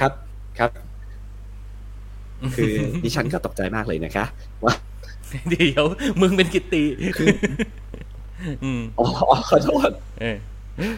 [0.00, 0.12] ครับ
[0.58, 0.70] ครับ
[2.56, 2.72] คือ
[3.04, 4.24] ดิฉันก็ตกใจมากเลยนะคะ
[4.64, 4.74] ว่า
[5.50, 5.84] เดี๋ยว
[6.20, 6.82] มึงเป็นกิตติ
[8.64, 10.36] อืมอ๋ออ๋อขอโทษเออ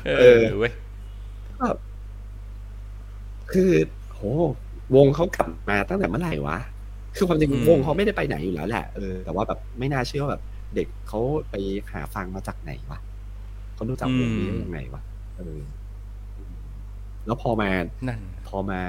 [0.07, 0.72] เอเอออเว้ย
[1.61, 1.76] แบบ
[3.53, 3.70] คือ
[4.14, 4.20] โห
[4.95, 6.59] วงเขากลับมาตั้งแต่เมื่อไหร่วะ
[7.16, 10.43] คือความจริงอืมวงเขาไม่ได้ไปไหนอยู่แล้วแหละเออแต่ว่าแบบไม่น่าเชื่อว่าแบบ
[10.74, 11.20] เด็กเขา
[11.51, 11.55] ไป
[11.93, 12.99] หาฟังมาจากไหนวะ
[13.74, 15.03] เขารู้จักวงนี้ได้ยังไงวะ
[15.41, 15.61] เออ
[17.26, 17.70] แล้วพอมา
[18.09, 18.80] นั่นพอมา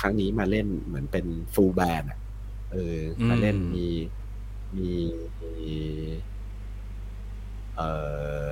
[0.00, 2.18] ครั้งนี้มาเล่นเหมือนเป็นฟูลแบนอะ
[2.72, 3.88] เอออืมมาเล่นมี
[4.76, 4.90] มี
[5.40, 5.76] มี
[7.76, 7.82] เอ
[8.48, 8.50] อ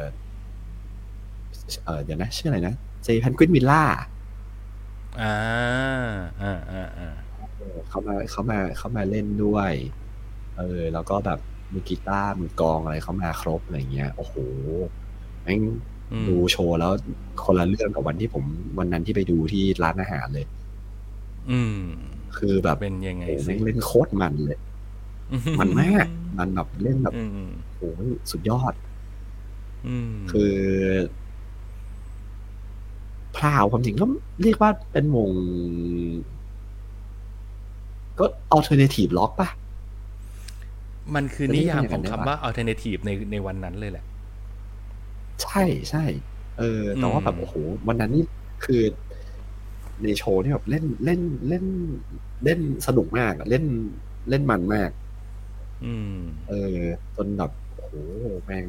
[1.84, 3.82] เออเดี๋ยวนะ ชื่ออะไรนะเจพันกวินวิลล่า
[5.20, 5.34] อ่า
[6.42, 7.10] อ่าอ่าอ่า
[7.88, 9.72] เขามาเขามาเขามาเล่นด้วย
[10.58, 11.38] เออ แล้วก็แบบ
[11.72, 14.34] มือกีตาร์มือกลองอะไรเขามาครบอะไรเงี้ย โอ้โห
[15.42, 15.76] แม่งอืม
[16.28, 16.92] ดูโชว์แล้ว
[17.44, 18.44] คนละเรื่องกับวันที่ผม
[18.78, 20.46] วันนั้นที่ไปดูที่ร้านอาหารเลย
[21.50, 21.80] อืม
[22.38, 24.58] คือแบบเป็นยังไงโอ้โหสิแม่งเล่นโคตรมันเลย
[25.60, 26.06] มันมาก
[26.38, 28.00] มันแบบเล่นแบบอืมโอ้โห
[28.30, 28.74] สุดยอด
[29.88, 30.54] อืมคือ
[33.36, 34.06] พราวความจริงก็
[34.42, 35.30] เรียกว่าเป็นวง
[38.18, 38.24] ก็
[38.56, 39.48] alternative rock ป่ะ
[41.14, 44.04] มันคือจะนิเรียกยามอย่างขนั้องนได้คำปะว่า alternative ในในวันนั้นเลยแหละ
[45.44, 46.04] ใช่ใช่
[46.58, 47.54] เออแต่ว่าแบบอืมโอ้โห
[47.88, 48.24] วันนั้นนี่
[48.64, 48.82] คือ
[50.02, 51.64] ในโชว์ที่แบบเล่นเล่นเล่น
[52.44, 53.64] เล่นสนุกมากอะเล่น
[54.30, 54.90] เล่นมันมาก
[55.84, 56.16] อืม
[56.48, 56.78] เออ
[57.16, 57.94] จนแบบโอ้โห
[58.44, 58.66] แม่ง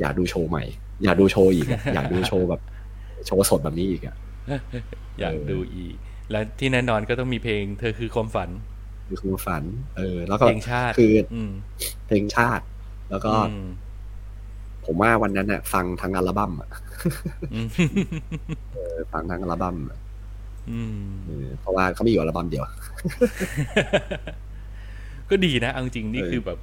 [0.00, 0.64] อยากดูโชว์ใหม่
[1.04, 2.60] อยากดูโชว์อีกอะอยากดูโชว์แบบ
[3.26, 4.16] โชว์สดแบบนี้อีกอะ
[5.20, 5.94] อยากเออดูอีก
[6.30, 8.50] และที่แน่นอนก็ต้องมีเพลง เธอคือความฝัน
[9.08, 9.62] คือความฝัน
[9.96, 11.50] เออ แล้วก็เพลงชาติคืออืม
[12.06, 12.64] เพลงชาติ
[13.10, 13.66] แล้วก็อืม
[14.90, 16.70] ผมว่าวันนั้นน่ะ ฟังทั้งอัลบั้มอะ
[17.54, 17.68] อืม
[18.74, 19.98] เออฟังทั้งอัลบั้มอะ
[20.70, 22.64] อืมเออเพราะว่าเขามีอยู่อัลบั้มเดียว
[25.30, 26.58] ก็ดีนะเอาจริงๆนี่เออคือแบบ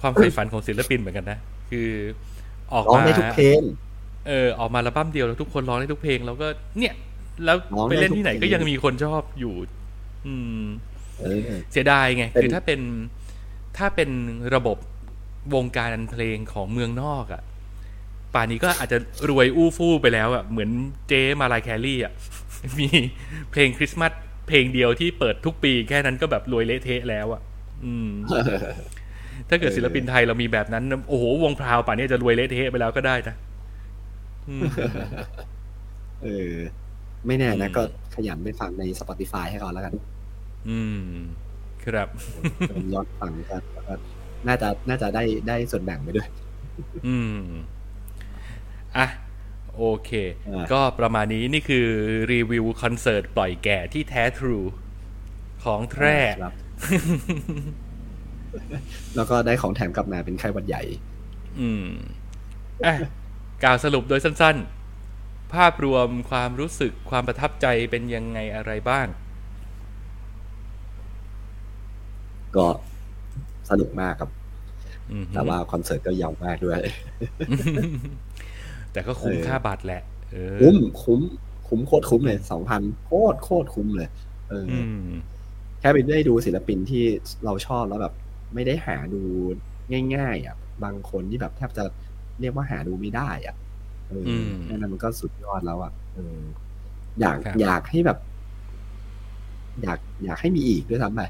[0.00, 1.38] ความใฝ่ฝันของศิลปินเหมือนกันนะ
[1.70, 1.88] คือ
[2.72, 3.62] ออกร้องมาได้ทุกเพลง
[4.28, 6.46] เออ ออกมาอัลบั้มเดียวแล้วทุกคนร้องได้ทุกเพลง แล้วก็
[6.78, 6.94] เนี่ย
[7.44, 9.54] แล้วร้องได้ไปเล่นที่ไหนทุกเพลงก็ยังมีคนชอบอยู่
[10.26, 10.64] อืม
[11.20, 12.80] เออเสียดายไงเป็นคือถ้าเป็น
[13.78, 14.10] ถ้าเป็น
[14.54, 14.78] ระบบ
[15.54, 17.42] วงการเพลงของเมืองนอกอะ่ะ
[18.34, 18.98] ป่านนี้ก็อาจจะ
[19.30, 20.70] รวยอู้ฟู่ไปแล้วอะ่ะเหมือน
[21.08, 22.12] เจมาลายแคลรี่อะ่ะ
[22.78, 22.88] มี
[23.52, 24.12] เพลงคริสต์มาส
[24.48, 27.40] เพลงเดียวที่เปิดทุกปีแค่นั้นก็แบบรวยเละเทะแล้วอะ่ะ
[27.84, 28.10] อืม
[29.48, 33.34] ถ้าเกิดศิลปินไทยเรามีแบบนั้น โอ้โห วงพราวป่านนี้จะรวยเละเทะไปแล้วก็ได้นะ
[34.48, 34.62] อืม
[36.22, 36.54] เออ
[37.26, 37.82] ไม่แน่นะอืมก็
[38.14, 39.94] ขยันไปฟังใน Spotify ให้เขาแล้วกัน
[40.68, 41.00] อืม
[41.84, 42.08] ครับ
[42.68, 43.94] เพิ่มยอดฟังกันแล้วก็
[44.46, 46.28] น่าจะน่าจะได้ได้ส่วนแบ่งไปด้วย
[47.06, 47.38] อืม
[48.96, 49.06] อะ
[49.76, 50.10] โอเค
[50.48, 51.86] อ่าก็ประมาณนี้นี่คือ
[52.32, 54.58] รีวิวคอนเสิร์ตปล่อยแก่ที่แท้ทรู
[55.64, 56.54] ของแท้ครับ
[59.16, 60.82] แล้วก็ได้ของแถมกลับมาเป็นไข้หวัดใหญ่
[61.60, 61.86] อืม
[62.86, 62.94] อะ
[63.64, 64.56] กล่าวสรุปโดยสั้น
[65.04, 69.06] ๆ ภาพรวมความรู้สึกความประทับใจเป็นยังไงอะไรบ้าง
[72.56, 72.66] ก็
[73.70, 74.30] สนุกมากครับ
[75.10, 76.80] อืมแต่ว่าคอนเสิร์ตก็ยาวมากด้วย
[78.94, 81.20] แต่ก็คุ้มเออค่าบัตรแหละเออคุ้มคุ้ม
[81.68, 84.08] คุ้มโคตรคุ้มเลยสองพันโคตรโคตรคุ้มเลย
[84.48, 84.78] เออออื
[85.08, 85.12] ม
[85.80, 87.04] แค่ไปได้ดูศิลปินที่
[87.44, 88.14] เราชอบแล้วแบบ
[88.54, 89.20] ไม่ได้หาดู
[90.14, 91.84] ง่ายๆอะบางคนที่แบบแทบจะ
[92.40, 93.54] เรียกว่าหาดูไม่ได้อะ
[94.08, 96.38] เอออมแค่นั้นมันก็สุดยอดแล้วอะเออ
[97.20, 98.18] อยากครับอยากให้แบบ
[99.82, 101.22] อยากอยากให้มีอีกด้วยซ้ำไป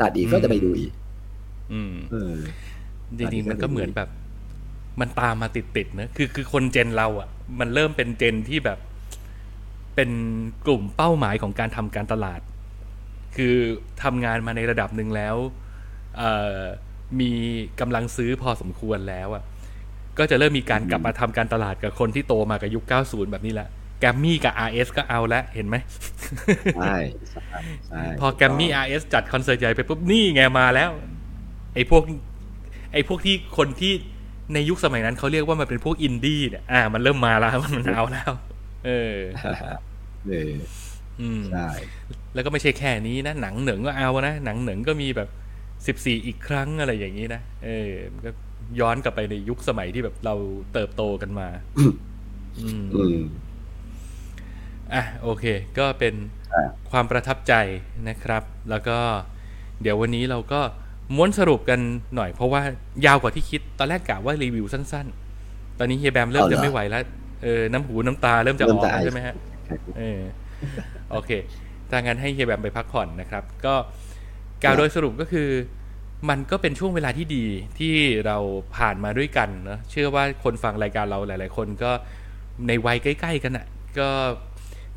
[0.00, 0.92] ตัดอีกก็จะไปดูอีก
[1.72, 2.34] อืม เออ
[3.18, 4.08] จริงๆมันก็เหมือนแบบ
[5.00, 7.28] มันตามมาติดๆนะคือคือคนเจนเราอะ่ะ
[7.60, 8.78] มันเริ่มเป็นเจนที่แบบ
[9.94, 10.10] เป็น
[10.66, 12.40] กลุ่มเป้าหมายของการทำการตลาด
[13.36, 13.56] คือ
[14.02, 15.36] ทำงานมาในระดับหนึ่งแล้ว
[16.18, 16.60] เอ่อ
[17.20, 17.32] มี
[17.80, 19.44] กำลังซื้อพอสมควรแล้วอะ่ะ
[20.18, 23.68] ก็จะเริ่มมีการกลับมาทำการตลาดกับคนที่โตมากับยุค 90 แบบนี้แหละ
[24.00, 25.76] แกรมมี่กับ RS ก็เอาละเห็นไหม
[26.76, 26.96] ใช่
[27.30, 27.42] ใช่
[27.86, 30.90] ใช่พอแกรมมี่ RS จัดคอนเสิร์ตใหญ่ไปปุ๊บนี่ไงมาแล้ว
[31.74, 32.02] ไอ้พวก
[32.92, 33.92] ไอ้พวกที่คนที่
[34.54, 38.32] ในยุคสมัยนั้นเขาเรียกว่ามันเป็นพวกอินดี้เนี่ยอ่า มันเริ่มมาแล้วมันเอาแล้ว
[38.86, 39.16] เออ
[40.28, 40.52] เออ
[41.20, 41.68] อืมใช่
[42.34, 45.28] แล้วก็ไม่ใช่แค่นี้นะ หนังเหนึ่งก็เอานะ หนังเหนึ่งก็มีแบบ
[45.86, 48.30] สิบสี่อีกครั้งอะไรอย่างนี้นะเออมันก็
[48.80, 50.34] ย้อนกลับไปในยุคสมัยที่แบบเรา
[50.72, 53.18] เติบโตกันมา อืมอืม
[54.94, 55.44] อะโอเค
[55.78, 56.14] ก็เป็น
[56.54, 57.54] อ่าความประทับใจ
[58.08, 58.98] นะครับ แล้วก็
[59.82, 60.60] เดี๋ยววันนี้เราก็
[61.14, 61.80] ม้วนสรุปกัน
[62.16, 62.60] หน่อยเพราะว่า
[63.06, 65.06] ยาวกว่าที่คิด ตอนแรกกะว่ารีวิวสั้น
[65.42, 67.02] ๆ ตอนนี้เฮียแบมเริ่มเอาเหรอจะไม่ไหวแล้ว
[67.42, 69.34] เออ น้ำหูน้ำตาเริ่มจะอเริ่อมกจะแล้วไอใช่ไหมฮะ
[69.98, 70.20] เออ
[71.10, 71.30] โอเค
[71.90, 73.74] ถ้างั้นให้เฮียแบมไปพักผ่อนนะครับ ก็
[74.62, 75.48] กล่าวโดยสรุปก็คือ
[76.28, 77.44] มันก็เป็นช่วงเวลาที่ดี
[77.78, 77.94] ที่
[78.26, 78.36] เรา
[78.76, 81.90] ผ่านมาด้วยกันเนอะเชื่อว่าคนฟังรายการเราหลาย ๆ คนก็
[82.68, 83.66] ในวัยใกล้ ๆ กันอะ
[83.98, 84.08] ก็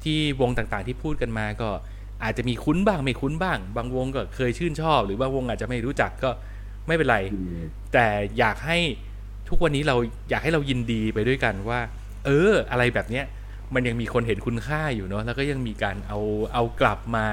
[0.03, 1.69] ที่วงต่างๆที่พูดกันมาก็
[2.23, 6.29] อาจจะมีคุ้นบ้างไม่คุ้นบ้าง บางวงก็เคยชื่นชอบ หรือบางวงอาจจะไม่รู้จักก็
[6.87, 7.17] ไม่เป็นไร
[7.93, 8.07] แต่
[8.39, 8.77] อยากให้
[9.49, 9.95] ทุกวันนี้เรา
[10.29, 11.79] อยากให้เรายินดีไปด้วยกันว่า
[12.25, 13.25] เออ อะไรแบบเนี้ย
[13.75, 16.19] มันยังมีคนเห็นคุณค่าอยู่เนาะแล้วก็ยังมีการเอา
[16.53, 17.27] เอากลับมา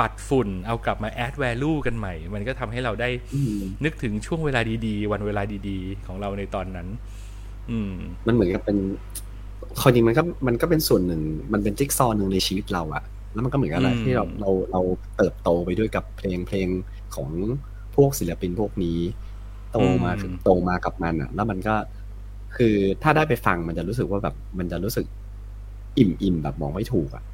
[0.00, 6.88] ปัดฝุ่น เอากลับมาแอด value กันใหม่ มันก็ทำให้เราได้อืมนึกถึงช่วงเวลาดีๆ วันเวลาดีๆ ของเราในตอนนั้น
[7.70, 7.92] อืม
[8.26, 8.78] มันเหมือนกับเป็น
[9.80, 11.20] ความจริงมันก็มันก็เป็นส่วนหนึ่ง
[11.52, 13.02] มันเป็นจิ๊กซอว์หนึ่งในชีวิตเราอะ
[13.34, 14.80] แล้วมันก็เหมือนกับอะไรอืมที่เราเราเรา
[15.16, 16.68] เติบโตไปด้วยกับเพลงเพลง
[17.14, 17.28] ของ
[17.94, 18.98] พวกศิลปินพวกนี้
[19.72, 21.74] โตมาถึงโตมากับมันอะแล้วมันก็
[22.56, 25.06] คือถ้าได้ไปฟังมันจะรู้สึกว่าแบบมันจะรู้สึก
[25.98, 27.24] อิ่มอิ่มแบบมองไม่ถูกอะ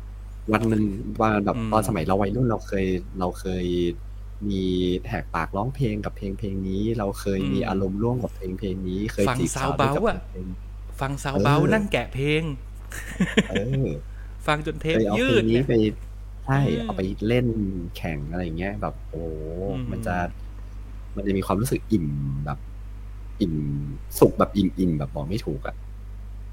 [0.52, 0.84] วันหนึ่ง
[1.20, 2.86] ว่าแบบอืมตอนสมัยเราวัยรุ่นเราเคย
[3.18, 3.64] เราเคย
[4.50, 4.64] มี
[5.08, 10.46] แหกปากร้องเพลงกับเพลงเพลงนี้ เราเคยมีอารมณ์ร่วมกับเพลงเพลงนี้ เคยฟังจีบซาสาววเบาด้วยกับอะเพลง
[11.00, 12.42] ฟังซาวเบาเออนั่งแกะเพลง
[13.48, 13.52] เอ
[13.84, 13.86] อ
[14.46, 15.74] ฟังจนเทปเคยเอายืเพลดงนี้เนี่ย ไป
[16.44, 17.46] ใช่อืมเอาไปเล่น
[17.96, 19.22] แข่งอะไรอย่างเงี้ย แบบโอ้
[19.68, 20.16] อืม มันจะ
[21.16, 22.06] มันจะมีความรู้สึกอิ่ม
[22.44, 22.58] แบบ
[23.40, 23.54] อิ่ม
[24.18, 25.76] สุขแบบอิ่มอิ่มแบบบอกไม่ถูกอะ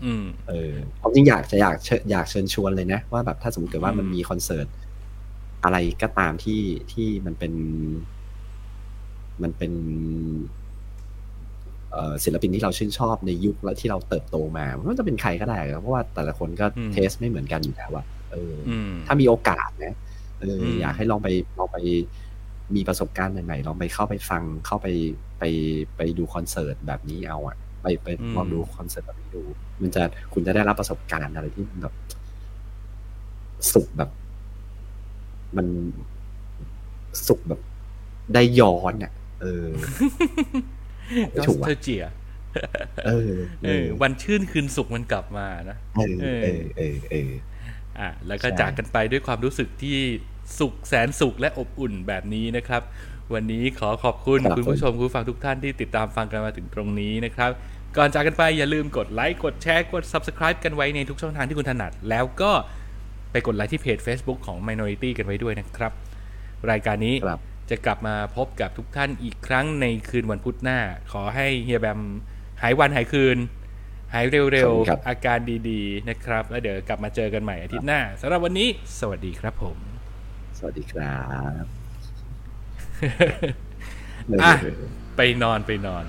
[0.04, 4.68] อืม เออความจริงอยากจะอยากเชิญอยากเชิญชวนเลยนะว่าแบบถ้าสมมติเกิดว่าอืม มันมีคอนเสิร์ต
[5.64, 6.62] อะไรก็ตามที่
[6.92, 7.54] ที่มันเป็น
[9.44, 10.67] มันเป็นเอ่อ
[12.24, 19.96] ศิลปินที่เราชื่นชอบในยุคและที่เราเติบโตมาไม่ว่าจะเป็นใครก็ได้ครับเพราะว่าแต่ละคนก็อืมเทสไม่เหมือนกันอยู่แล้วอะเออออืมถ้ามีโอกาสนะ
[20.42, 21.28] เอออมอยากให้ลองไป
[21.60, 21.78] ลองไป
[22.76, 24.88] มีประสบการณ์ใหม่ๆลองไปเข้าไปฟังเข้าไป
[25.40, 25.44] ไป
[25.98, 29.44] ไปดูคอนเสิร์ตแบบนี้เอาอะไปไปลองดูคอนเสิร์ตแบบนี้ดู
[29.82, 30.02] มันจะ
[30.34, 31.94] คุณจะได้รับประสบการณ์อะไรที่มันแบบ
[33.74, 34.10] สุขแบบ
[35.58, 35.68] มัน
[37.28, 37.62] สุขแบบ
[38.34, 39.12] ได้ย้อนอะ
[39.42, 39.68] เออ
[41.14, 42.04] ไม่ก็ถูกสอะเตอร์เจีย
[43.06, 43.32] เออ
[43.66, 47.32] เออ วันชื่นคืนสุขมันกลับมานะเออเออเออเออ
[48.00, 49.98] อะแล้วก็ใช่จากกันไปด้วยความรู้สึกที่
[50.60, 52.82] สุขแสนสุขและอบอุ่นแบบนี้นะครับ
[53.34, 57.52] วันนี้ขอขอบคุณครับคุณผู้ชมคุณผู้ฟังทุกท่านที่ติดตามฟังกันมาถึงตรงนี้นะครับ
[57.98, 62.52] ก่อนจากกันไปอย่าลืมกดไลค์กดแชร์กด Subscribe กันไว้ในทุกช่องทางที่คุณถนัด แล้วก็
[63.32, 65.92] ไปกดไลค์ที่เพจ Facebook ของ Minority กันไว้ด้วยนะครับ
[66.72, 67.40] รายการนี้ครับ
[67.70, 70.80] จะกลับมาพบกับทุกท่านอีกครั้งในคืนวันพุธหน้า
[71.12, 72.00] ขอให้เฮียแบม
[72.62, 73.38] หายวันหายคืน
[74.14, 75.40] หายเร็วขอบคุณครับๆอาการ
[75.70, 78.68] ดีๆนะครับ แล้วเดี๋ยวกลับมาเจอกันใหม่อาทิตย์หน้าสำหรับวันนี้
[79.00, 79.78] สวัสดีครับผม
[80.58, 81.18] สวัสดีครั
[81.64, 81.66] บ
[84.42, 84.78] อะเออ
[85.18, 86.06] ไปนอนไปนอน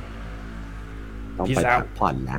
[1.38, 2.38] ต้องพี่ไปสาวพักผ่อนละ